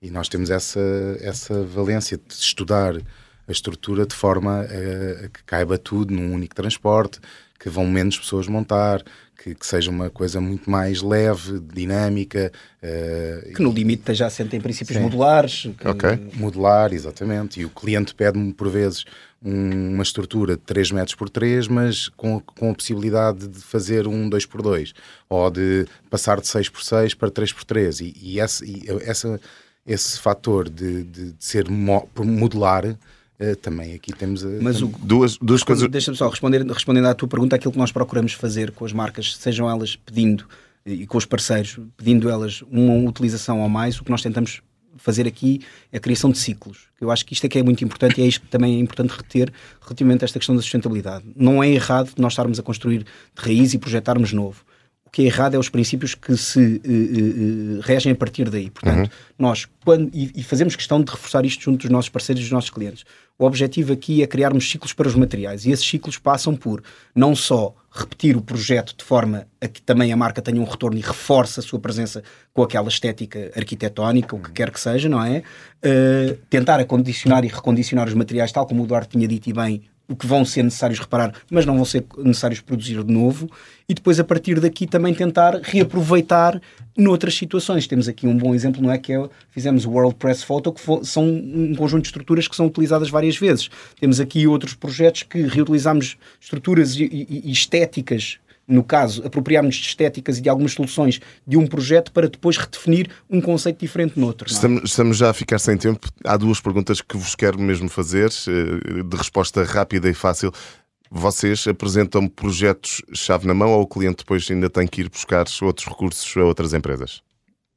E 0.00 0.08
nós 0.08 0.28
temos 0.28 0.50
essa, 0.50 0.78
essa 1.20 1.64
valência 1.64 2.16
de 2.16 2.32
estudar 2.32 2.94
a 2.94 3.50
estrutura 3.50 4.06
de 4.06 4.14
forma 4.14 4.60
a, 4.60 5.24
a 5.24 5.28
que 5.28 5.42
caiba 5.44 5.76
tudo 5.76 6.14
num 6.14 6.32
único 6.32 6.54
transporte, 6.54 7.18
que 7.58 7.68
vão 7.68 7.84
menos 7.88 8.20
pessoas 8.20 8.46
montar, 8.46 9.02
que, 9.42 9.54
que, 9.54 9.66
seja 9.66 9.90
uma 9.90 10.10
coisa 10.10 10.40
muito 10.40 10.70
mais 10.70 11.00
leve, 11.00 11.58
dinâmica. 11.60 12.52
Uh, 12.82 13.54
que 13.54 13.62
no 13.62 13.72
limite 13.72 14.00
esteja 14.00 14.26
assente 14.26 14.54
em 14.54 14.60
princípios 14.60 14.96
sim. 14.96 15.02
modulares. 15.02 15.68
Que... 15.78 15.88
Okay. 15.88 16.30
Modular, 16.34 16.92
exatamente. 16.92 17.60
E 17.60 17.64
o 17.64 17.70
cliente 17.70 18.14
pede-me, 18.14 18.52
por 18.52 18.68
vezes, 18.68 19.04
um, 19.44 19.94
uma 19.94 20.02
estrutura 20.02 20.56
de 20.56 20.62
3 20.62 20.92
metros 20.92 21.14
por 21.14 21.28
3, 21.28 21.68
mas 21.68 22.08
com, 22.10 22.40
com 22.40 22.70
a 22.70 22.74
possibilidade 22.74 23.48
de 23.48 23.60
fazer 23.60 24.06
um 24.06 24.28
2 24.28 24.46
por 24.46 24.62
2 24.62 24.92
ou 25.28 25.50
de 25.50 25.86
passar 26.08 26.40
de 26.40 26.48
6 26.48 26.68
por 26.68 26.82
6 26.82 27.14
para 27.14 27.30
3 27.30 27.52
por 27.52 27.64
3 27.64 28.00
E, 28.00 28.16
e, 28.20 28.40
esse, 28.40 28.64
e 28.64 28.84
essa, 29.02 29.40
esse 29.86 30.18
fator 30.20 30.68
de, 30.68 31.04
de, 31.04 31.32
de 31.32 31.44
ser 31.44 31.68
modular 31.70 32.96
Uh, 33.42 33.56
também 33.56 33.94
aqui 33.94 34.12
temos 34.12 34.42
uh, 34.42 34.58
Mas 34.60 34.82
o, 34.82 34.88
duas, 34.98 35.38
duas 35.38 35.62
coisas. 35.62 35.88
Deixa-me 35.88 36.14
só 36.14 36.28
responder, 36.28 36.62
respondendo 36.62 37.06
à 37.06 37.14
tua 37.14 37.26
pergunta, 37.26 37.56
aquilo 37.56 37.72
que 37.72 37.78
nós 37.78 37.90
procuramos 37.90 38.34
fazer 38.34 38.70
com 38.70 38.84
as 38.84 38.92
marcas, 38.92 39.34
sejam 39.34 39.66
elas 39.66 39.96
pedindo 39.96 40.46
e 40.84 41.06
com 41.06 41.16
os 41.16 41.24
parceiros, 41.24 41.78
pedindo 41.96 42.28
elas 42.28 42.62
uma 42.70 42.92
utilização 43.08 43.62
ou 43.62 43.68
mais, 43.70 43.98
o 43.98 44.04
que 44.04 44.10
nós 44.10 44.20
tentamos 44.20 44.60
fazer 45.00 45.26
aqui 45.26 45.60
a 45.92 45.98
criação 45.98 46.30
de 46.30 46.38
ciclos. 46.38 46.88
Eu 47.00 47.10
acho 47.10 47.24
que 47.24 47.32
isto 47.32 47.44
é 47.44 47.48
que 47.48 47.58
é 47.58 47.62
muito 47.62 47.82
importante 47.82 48.20
e 48.20 48.24
é 48.24 48.26
isto 48.26 48.42
que 48.42 48.48
também 48.48 48.76
é 48.76 48.78
importante 48.78 49.10
reter 49.10 49.52
relativamente 49.80 50.24
a 50.24 50.26
esta 50.26 50.38
questão 50.38 50.54
da 50.54 50.62
sustentabilidade. 50.62 51.24
Não 51.34 51.62
é 51.62 51.68
errado 51.68 52.12
nós 52.18 52.32
estarmos 52.32 52.58
a 52.58 52.62
construir 52.62 53.04
de 53.04 53.06
raiz 53.42 53.72
e 53.72 53.78
projetarmos 53.78 54.32
novo. 54.32 54.62
O 55.10 55.12
que 55.12 55.22
é 55.22 55.24
errado 55.24 55.56
é 55.56 55.58
os 55.58 55.68
princípios 55.68 56.14
que 56.14 56.36
se 56.36 56.60
uh, 56.60 57.78
uh, 57.78 57.80
regem 57.80 58.12
a 58.12 58.14
partir 58.14 58.48
daí. 58.48 58.70
Portanto, 58.70 59.06
uhum. 59.06 59.10
nós, 59.36 59.66
quando, 59.84 60.08
e, 60.14 60.30
e, 60.36 60.42
fazemos 60.44 60.76
questão 60.76 61.02
de 61.02 61.10
reforçar 61.10 61.44
isto 61.44 61.64
junto 61.64 61.80
dos 61.80 61.90
nossos 61.90 62.08
parceiros 62.08 62.40
e 62.40 62.44
dos 62.44 62.52
nossos 62.52 62.70
clientes. 62.70 63.04
O 63.36 63.44
objetivo 63.44 63.92
aqui 63.92 64.22
é 64.22 64.26
criarmos 64.28 64.70
ciclos 64.70 64.92
para 64.92 65.08
os 65.08 65.16
materiais 65.16 65.66
e 65.66 65.72
esses 65.72 65.84
ciclos 65.84 66.16
passam 66.16 66.54
por 66.54 66.80
não 67.12 67.34
só 67.34 67.74
repetir 67.90 68.36
o 68.36 68.40
projeto 68.40 68.94
de 68.96 69.02
forma 69.02 69.48
a 69.60 69.66
que 69.66 69.82
também 69.82 70.12
a 70.12 70.16
marca 70.16 70.40
tenha 70.40 70.60
um 70.60 70.64
retorno 70.64 70.96
e 70.96 71.00
reforce 71.00 71.58
a 71.58 71.62
sua 71.62 71.80
presença 71.80 72.22
com 72.54 72.62
aquela 72.62 72.88
estética 72.88 73.50
arquitetónica, 73.56 74.36
o 74.36 74.38
que 74.38 74.52
quer 74.52 74.70
que 74.70 74.78
seja, 74.78 75.08
não 75.08 75.24
é? 75.24 75.42
Uh, 75.84 76.36
tentar 76.48 76.78
acondicionar 76.78 77.44
e 77.44 77.48
recondicionar 77.48 78.06
os 78.06 78.14
materiais, 78.14 78.52
tal 78.52 78.64
como 78.64 78.84
o 78.84 78.86
Duarte 78.86 79.16
tinha 79.16 79.26
dito 79.26 79.50
e 79.50 79.52
bem, 79.52 79.82
o 80.10 80.16
que 80.16 80.26
vão 80.26 80.44
ser 80.44 80.64
necessários 80.64 80.98
reparar, 80.98 81.32
mas 81.48 81.64
não 81.64 81.76
vão 81.76 81.84
ser 81.84 82.04
necessários 82.18 82.60
produzir 82.60 83.02
de 83.04 83.12
novo, 83.12 83.48
e 83.88 83.94
depois 83.94 84.18
a 84.18 84.24
partir 84.24 84.58
daqui 84.58 84.84
também 84.86 85.14
tentar 85.14 85.60
reaproveitar 85.62 86.60
noutras 86.98 87.34
situações. 87.34 87.86
Temos 87.86 88.08
aqui 88.08 88.26
um 88.26 88.36
bom 88.36 88.52
exemplo, 88.52 88.82
não 88.82 88.90
é? 88.90 88.98
Que 88.98 89.12
é, 89.12 89.28
fizemos 89.50 89.84
o 89.84 89.90
World 89.90 90.16
Press 90.16 90.42
Photo, 90.42 90.72
que 90.72 90.80
são 91.04 91.24
um 91.24 91.74
conjunto 91.76 92.02
de 92.02 92.08
estruturas 92.08 92.48
que 92.48 92.56
são 92.56 92.66
utilizadas 92.66 93.08
várias 93.08 93.36
vezes. 93.36 93.70
Temos 94.00 94.18
aqui 94.18 94.46
outros 94.48 94.74
projetos 94.74 95.22
que 95.22 95.42
reutilizamos 95.42 96.16
estruturas 96.40 96.96
e, 96.96 97.04
e, 97.04 97.42
e 97.46 97.52
estéticas 97.52 98.38
no 98.70 98.84
caso, 98.84 99.26
apropriarmos 99.26 99.74
de 99.74 99.86
estéticas 99.88 100.38
e 100.38 100.40
de 100.40 100.48
algumas 100.48 100.72
soluções 100.72 101.20
de 101.46 101.56
um 101.56 101.66
projeto 101.66 102.12
para 102.12 102.28
depois 102.28 102.56
redefinir 102.56 103.08
um 103.28 103.40
conceito 103.40 103.80
diferente 103.80 104.18
no 104.18 104.26
outro. 104.26 104.48
É? 104.48 104.52
Estamos, 104.52 104.82
estamos, 104.84 105.16
já 105.16 105.30
a 105.30 105.34
ficar 105.34 105.58
sem 105.58 105.76
tempo. 105.76 106.08
Há 106.24 106.36
duas 106.36 106.60
perguntas 106.60 107.00
que 107.00 107.16
vos 107.16 107.34
quero 107.34 107.60
mesmo 107.60 107.88
fazer, 107.88 108.30
eh, 108.48 109.02
de 109.02 109.16
resposta 109.16 109.64
rápida 109.64 110.08
e 110.08 110.14
fácil. 110.14 110.52
Vocês 111.10 111.66
apresentam 111.66 112.28
projetos 112.28 113.02
chave 113.12 113.46
na 113.46 113.52
mão 113.52 113.70
ou 113.70 113.82
o 113.82 113.86
cliente 113.86 114.18
depois 114.18 114.48
ainda 114.48 114.70
tem 114.70 114.86
que 114.86 115.00
ir 115.00 115.08
buscar 115.08 115.44
outros 115.62 115.88
recursos 115.88 116.36
a 116.36 116.44
outras 116.44 116.72
empresas? 116.72 117.20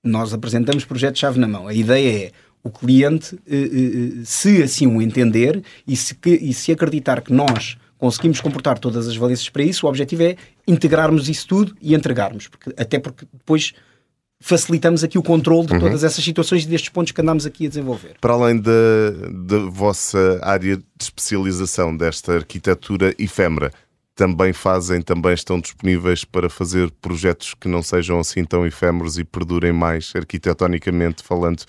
Nós 0.04 0.34
apresentamos 0.34 0.86
projetos 0.86 1.20
chave 1.20 1.40
na 1.40 1.48
mão. 1.48 1.68
A 1.68 1.74
ideia 1.74 2.28
é 2.28 2.32
o 2.64 2.70
cliente, 2.70 3.36
eh, 3.48 3.56
eh, 3.56 4.22
se 4.24 4.62
assim 4.62 4.86
o 4.86 5.02
entender 5.02 5.64
e 5.88 5.96
se, 5.96 6.16
e 6.26 6.54
se 6.54 6.72
acreditar 6.72 7.22
que 7.22 7.34
nós 7.34 7.78
conseguimos 8.04 8.42
comportar 8.42 8.78
todas 8.80 9.08
as 9.08 9.16
valências 9.16 9.48
para 9.48 9.64
isso, 9.64 9.86
o 9.86 9.90
objetivo 9.90 10.24
é 10.24 10.36
integrarmos 10.68 11.30
isso 11.30 11.48
tudo 11.48 11.74
e 11.82 11.96
entregarmos, 11.96 12.50
porque, 12.50 12.70
até 12.76 13.00
porque 13.00 13.26
depois 13.32 13.72
facilitamos 14.42 15.06
aqui 15.06 15.18
o 15.18 15.24
controle 15.24 15.68
de 15.68 15.74
uhum. 15.76 15.80
todas 15.80 16.04
essas 16.04 16.22
situações 16.22 16.66
e 16.66 16.68
destes 16.68 16.90
pontos 16.90 17.14
que 17.14 17.22
andamos 17.22 17.46
aqui 17.46 17.66
a 17.66 17.70
desenvolver. 17.70 18.18
Para 18.20 18.34
além 18.34 18.60
da, 18.60 18.72
da 19.46 19.60
vossa 19.70 20.38
área 20.44 20.76
de 20.76 20.84
especialização 21.00 21.96
desta 21.96 22.34
arquitetura 22.34 23.16
efêmera, 23.18 23.72
também 24.14 24.52
fazem, 24.52 25.02
também 25.02 25.34
estão 25.34 25.62
disponíveis 25.62 26.26
para 26.26 26.50
fazer 26.50 26.92
projetos 27.02 27.54
que 27.54 27.70
não 27.70 27.82
sejam 27.82 28.20
assim 28.20 28.44
tão 28.44 28.66
efêmeros 28.66 29.18
e 29.18 29.24
perdurem 29.24 29.72
mais 29.72 30.12
arquitetonicamente 30.14 31.24
falando 31.24 31.64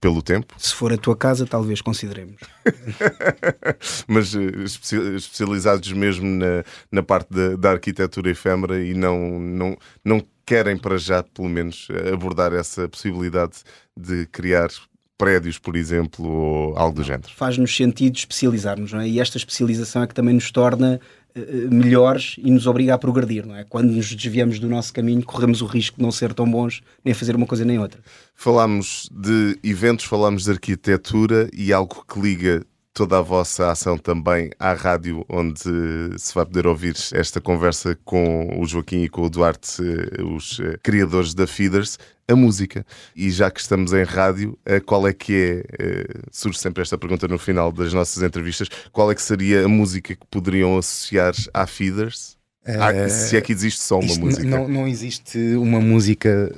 pelo 0.00 0.22
tempo? 0.22 0.54
Se 0.58 0.74
for 0.74 0.92
a 0.92 0.96
tua 0.96 1.16
casa, 1.16 1.46
talvez 1.46 1.80
consideremos. 1.80 2.36
Mas 4.06 4.34
eh, 4.34 4.40
especializados 5.16 5.92
mesmo 5.92 6.26
na, 6.26 6.64
na 6.90 7.02
parte 7.02 7.32
da, 7.32 7.56
da, 7.56 7.70
arquitetura 7.72 8.30
efêmera 8.30 8.80
e 8.80 8.94
não, 8.94 9.38
não, 9.40 9.76
não 10.04 10.22
querem 10.46 10.76
para 10.76 10.96
já, 10.96 11.22
pelo 11.22 11.48
menos, 11.48 11.88
abordar 12.12 12.52
essa 12.52 12.88
possibilidade 12.88 13.58
de 13.96 14.26
criar 14.26 14.68
prédios, 15.18 15.58
por 15.58 15.76
exemplo, 15.76 16.24
ou 16.24 16.78
algo 16.78 16.94
do 16.94 17.02
género. 17.02 17.28
Faz-nos 17.34 17.74
sentido 17.76 18.16
especializarmos, 18.16 18.92
não 18.92 19.00
é? 19.00 19.08
E 19.08 19.20
esta 19.20 19.36
especialização 19.36 20.04
é 20.04 20.06
que 20.06 20.14
também 20.14 20.32
nos 20.32 20.50
torna 20.52 21.00
melhores 21.70 22.36
e 22.38 22.50
nos 22.50 22.66
obriga 22.66 22.94
a 22.94 22.98
progredir, 22.98 23.46
não 23.46 23.56
é? 23.56 23.64
Quando 23.64 23.90
nos 23.92 24.14
desviamos 24.14 24.58
do 24.58 24.68
nosso 24.68 24.92
caminho, 24.92 25.24
corremos 25.24 25.62
o 25.62 25.66
risco 25.66 25.96
de 25.96 26.02
não 26.02 26.10
ser 26.10 26.32
tão 26.32 26.50
bons 26.50 26.80
nem 27.04 27.14
fazer 27.14 27.36
uma 27.36 27.46
coisa 27.46 27.64
nem 27.64 27.78
outra. 27.78 28.00
Falámos 28.34 29.08
de 29.12 29.58
eventos, 29.62 30.04
falámos 30.04 30.44
de 30.44 30.50
arquitetura 30.50 31.48
e 31.52 31.72
algo 31.72 32.04
que 32.06 32.20
liga 32.20 32.64
toda 32.98 33.16
a 33.16 33.22
vossa 33.22 33.70
ação 33.70 33.96
também 33.96 34.50
à 34.58 34.72
rádio, 34.72 35.24
onde 35.28 35.60
se 36.18 36.34
vai 36.34 36.44
poder 36.44 36.66
ouvir 36.66 36.96
esta 37.12 37.40
conversa 37.40 37.96
com 38.04 38.60
o 38.60 38.66
Joaquim 38.66 39.04
e 39.04 39.08
com 39.08 39.22
o 39.22 39.30
Duarte, 39.30 39.80
eh, 39.80 40.20
os 40.24 40.58
eh, 40.58 40.76
criadores 40.82 41.32
da 41.32 41.46
Feeders, 41.46 41.96
a 42.26 42.34
música. 42.34 42.84
E 43.14 43.30
já 43.30 43.52
que 43.52 43.60
estamos 43.60 43.92
em 43.92 44.02
rádio, 44.02 44.58
eh, 44.66 44.80
qual 44.80 45.06
é 45.06 45.12
que 45.12 45.62
é, 45.78 46.06
surge 46.32 46.58
sempre 46.58 46.82
esta 46.82 46.98
pergunta 46.98 47.28
no 47.28 47.38
final 47.38 47.70
das 47.70 47.94
nossas 47.94 48.20
entrevistas, 48.20 48.68
qual 48.90 49.12
é 49.12 49.14
que 49.14 49.22
seria 49.22 49.64
a 49.64 49.68
música 49.68 50.16
que 50.16 50.26
poderiam 50.28 50.76
associar 50.76 51.34
à 51.54 51.68
Feeders? 51.68 52.36
Ah, 52.66 53.08
se 53.08 53.36
é 53.36 53.40
que 53.40 53.52
existe 53.52 53.80
só 53.80 54.00
uma 54.00 54.14
música. 54.16 54.44
Não, 54.44 54.66
não 54.66 54.88
existe 54.88 55.38
uma 55.54 55.80
música, 55.80 56.52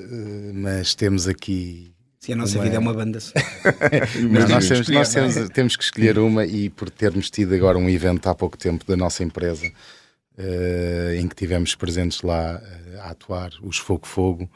mas 0.54 0.94
temos 0.94 1.28
aqui 1.28 1.92
se 2.20 2.34
a 2.34 2.36
nossa 2.36 2.58
uma... 2.58 2.64
vida 2.64 2.76
é 2.76 2.78
uma 2.78 2.92
banda 2.92 3.18
só. 3.18 3.32
Não, 4.20 4.46
nós, 4.46 4.68
temos, 4.68 4.88
nós 4.90 5.12
temos, 5.12 5.48
temos, 5.48 5.76
que 5.76 5.82
escolher 5.82 6.18
uma 6.18 6.44
e 6.44 6.68
por 6.68 6.90
termos 6.90 7.30
tido 7.30 7.54
agora 7.54 7.78
um 7.78 7.88
evento 7.88 8.28
há 8.28 8.34
pouco 8.34 8.58
tempo 8.58 8.84
da 8.86 8.94
nossa 8.94 9.24
empresa 9.24 9.66
uh, 9.66 11.14
em 11.14 11.26
que 11.26 11.34
tivemos 11.34 11.74
presentes 11.74 12.20
lá 12.20 12.60
uh, 12.62 13.00
a 13.00 13.10
atuar, 13.10 13.50
os 13.62 13.78
Fogo 13.78 14.06
Fogo, 14.06 14.50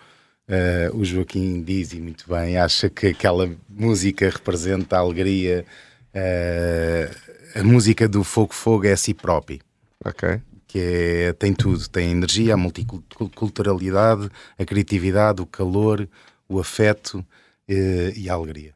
uh, 0.46 0.96
o 0.96 1.03
Joaquim 1.07 1.62
diz 1.62 1.94
e 1.94 2.00
muito 2.00 2.29
bem, 2.29 2.59
acha 2.59 2.90
que 2.90 3.09
aquela 3.09 3.50
música 3.68 4.29
representa 4.29 4.96
a 4.96 5.00
alegria, 5.00 5.64
a 7.57 7.64
música 7.64 8.07
do 8.07 8.22
Fogo 8.22 8.53
Fogo 8.53 8.87
é 8.87 8.92
a 8.92 8.96
si 8.96 9.14
próprio. 9.14 9.59
Ok 10.05 10.40
que 10.66 10.81
é, 10.81 11.33
tem 11.33 11.55
tudo, 11.55 11.88
tem 11.88 12.09
a 12.09 12.11
energia, 12.11 12.55
a 12.55 12.57
multiculturalidade, 12.57 14.29
a 14.59 14.64
criatividade, 14.64 15.40
o 15.40 15.46
calor, 15.46 16.09
o 16.48 16.59
afeto, 16.59 17.24
e 17.68 18.29
a 18.29 18.35
alegria. 18.35 18.74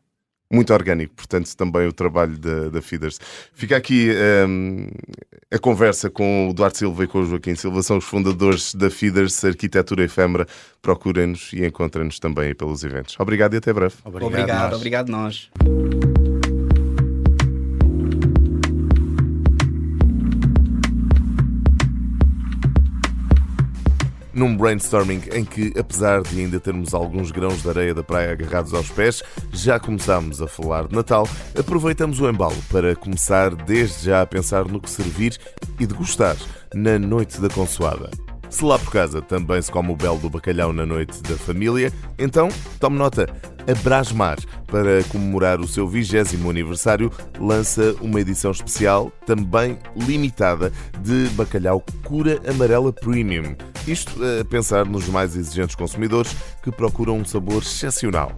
muito 0.51 0.73
orgânico, 0.73 1.15
portanto, 1.15 1.55
também 1.55 1.87
o 1.87 1.93
trabalho 1.93 2.37
da, 2.39 2.69
da 2.71 2.83
Feeders. 2.83 3.19
Fica 3.53 3.77
aqui 3.77 4.11
um, 4.49 4.89
a 5.51 5.59
conversa 5.59 6.09
com 6.11 6.49
o 6.49 6.55
Duarte 6.55 6.79
Silva 6.79 7.05
e 7.05 7.07
com 7.07 7.21
o 7.21 7.27
Joaquim 7.27 7.55
Silva, 7.55 7.83
são 7.83 7.99
os 7.99 8.05
fundadores 8.05 8.75
da 8.75 8.91
Feeders 8.91 9.45
Arquitetura 9.45 10.05
Efêmera. 10.05 10.47
Procurem-nos 10.81 11.53
e 11.53 11.65
encontrem-nos 11.65 12.19
também 12.19 12.55
pelos 12.55 12.83
eventos. 12.83 13.15
Obrigado 13.19 13.55
e 13.55 13.57
até 13.59 13.73
breve. 13.73 13.95
Obrigado, 14.05 14.75
obrigado 14.75 15.09
nós. 15.09 15.51
Obrigado 15.57 15.89
nós. 15.89 16.18
Num 24.39 24.57
brainstorming 24.57 25.23
em 25.33 25.45
que, 25.45 25.73
apesar 25.79 26.23
de 26.23 26.41
ainda 26.41 26.61
termos 26.61 26.95
alguns 26.95 27.31
grãos 27.31 27.61
de 27.61 27.69
areia 27.69 27.93
da 27.93 28.03
praia 28.03 28.33
agarrados 28.33 28.73
aos 28.73 28.89
pés, 28.89 29.23
já 29.53 29.81
começámos 29.81 30.41
a 30.41 30.47
falar 30.47 30.87
de 30.87 30.95
Natal, 30.95 31.29
aproveitamos 31.59 32.21
o 32.21 32.29
embalo 32.29 32.57
para 32.71 32.95
começar 32.95 33.55
desde 33.55 34.07
já 34.07 34.23
a 34.23 34.27
pensar 34.27 34.65
no 34.67 34.81
que 34.81 34.89
servir 34.89 35.37
e 35.79 35.87
degustar 35.87 36.37
na 36.73 36.99
noite 36.99 37.41
da 37.41 37.49
consoada. 37.49 38.11
Se 38.49 38.65
lá 38.65 38.79
por 38.79 38.93
casa 38.93 39.21
também 39.21 39.61
se 39.61 39.71
come 39.71 39.93
o 39.93 39.97
belo 39.97 40.19
do 40.19 40.31
bacalhau 40.31 40.73
na 40.73 40.87
noite 40.87 41.21
da 41.23 41.37
família, 41.37 41.93
então 42.19 42.49
tome 42.79 42.97
nota. 42.97 43.27
A 43.69 43.75
Brasmar, 43.83 44.39
para 44.67 45.05
comemorar 45.05 45.61
o 45.61 45.69
seu 45.69 45.87
vigésimo 45.87 46.49
aniversário, 46.49 47.13
lança 47.39 47.95
uma 48.01 48.19
edição 48.19 48.51
especial, 48.51 49.13
também 49.27 49.79
limitada, 49.95 50.73
de 51.03 51.29
bacalhau 51.35 51.85
cura 52.03 52.41
amarela 52.49 52.91
premium. 52.95 53.55
Isto 53.87 54.19
a 54.25 54.43
pensar 54.43 54.87
nos 54.87 55.07
mais 55.09 55.37
exigentes 55.37 55.77
consumidores 55.77 56.35
que 56.63 56.73
procuram 56.73 57.19
um 57.19 57.27
sabor 57.27 57.63
excepcional. 57.63 58.33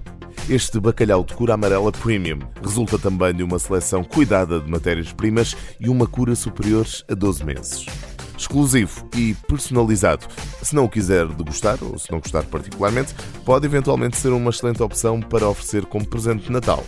Este 0.49 0.81
bacalhau 0.81 1.23
de 1.23 1.33
cura 1.33 1.55
amarela 1.55 1.93
premium 1.93 2.40
resulta 2.61 2.99
também 2.99 3.33
de 3.33 3.45
uma 3.45 3.61
seleção 3.61 4.03
cuidada 4.03 4.59
de 4.59 4.69
matérias-primas 4.69 5.57
e 5.79 5.88
uma 5.88 6.09
cura 6.09 6.35
superior 6.35 6.85
a 7.09 7.14
12 7.14 7.45
meses 7.45 8.10
exclusivo 8.40 9.09
e 9.16 9.35
personalizado. 9.46 10.26
Se 10.62 10.74
não 10.74 10.85
o 10.85 10.88
quiser 10.88 11.26
degustar, 11.29 11.79
ou 11.83 11.98
se 11.98 12.11
não 12.11 12.20
gostar 12.20 12.42
particularmente, 12.44 13.14
pode 13.44 13.66
eventualmente 13.66 14.16
ser 14.16 14.31
uma 14.31 14.50
excelente 14.50 14.83
opção 14.83 15.20
para 15.20 15.48
oferecer 15.48 15.85
como 15.87 16.07
presente 16.07 16.44
de 16.44 16.53
Natal. 16.53 16.85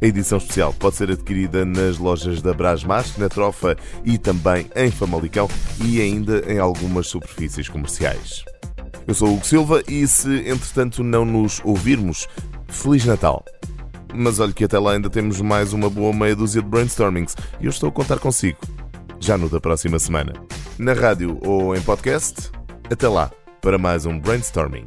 A 0.00 0.06
edição 0.06 0.38
especial 0.38 0.72
pode 0.72 0.96
ser 0.96 1.10
adquirida 1.10 1.64
nas 1.64 1.98
lojas 1.98 2.42
da 2.42 2.52
Brasmas, 2.52 3.16
na 3.16 3.28
Trofa 3.28 3.76
e 4.04 4.18
também 4.18 4.68
em 4.74 4.90
Famalicão 4.90 5.48
e 5.84 6.00
ainda 6.00 6.42
em 6.52 6.58
algumas 6.58 7.06
superfícies 7.06 7.68
comerciais. 7.68 8.44
Eu 9.06 9.14
sou 9.14 9.28
o 9.28 9.34
Hugo 9.34 9.46
Silva 9.46 9.82
e 9.88 10.06
se 10.06 10.48
entretanto 10.48 11.02
não 11.02 11.24
nos 11.24 11.60
ouvirmos, 11.64 12.28
Feliz 12.68 13.04
Natal! 13.04 13.44
Mas 14.14 14.40
olhe 14.40 14.52
que 14.52 14.64
até 14.64 14.78
lá 14.78 14.92
ainda 14.92 15.08
temos 15.08 15.40
mais 15.40 15.72
uma 15.72 15.88
boa 15.88 16.12
meia 16.12 16.36
dúzia 16.36 16.60
de 16.60 16.68
brainstormings 16.68 17.34
e 17.60 17.64
eu 17.64 17.70
estou 17.70 17.88
a 17.88 17.92
contar 17.92 18.18
consigo 18.18 18.58
já 19.22 19.38
no 19.38 19.48
da 19.48 19.60
próxima 19.60 19.98
semana. 19.98 20.32
Na 20.78 20.94
rádio 20.94 21.38
ou 21.44 21.76
em 21.76 21.80
podcast, 21.82 22.50
até 22.90 23.08
lá 23.08 23.30
para 23.60 23.78
mais 23.78 24.06
um 24.06 24.18
brainstorming. 24.18 24.84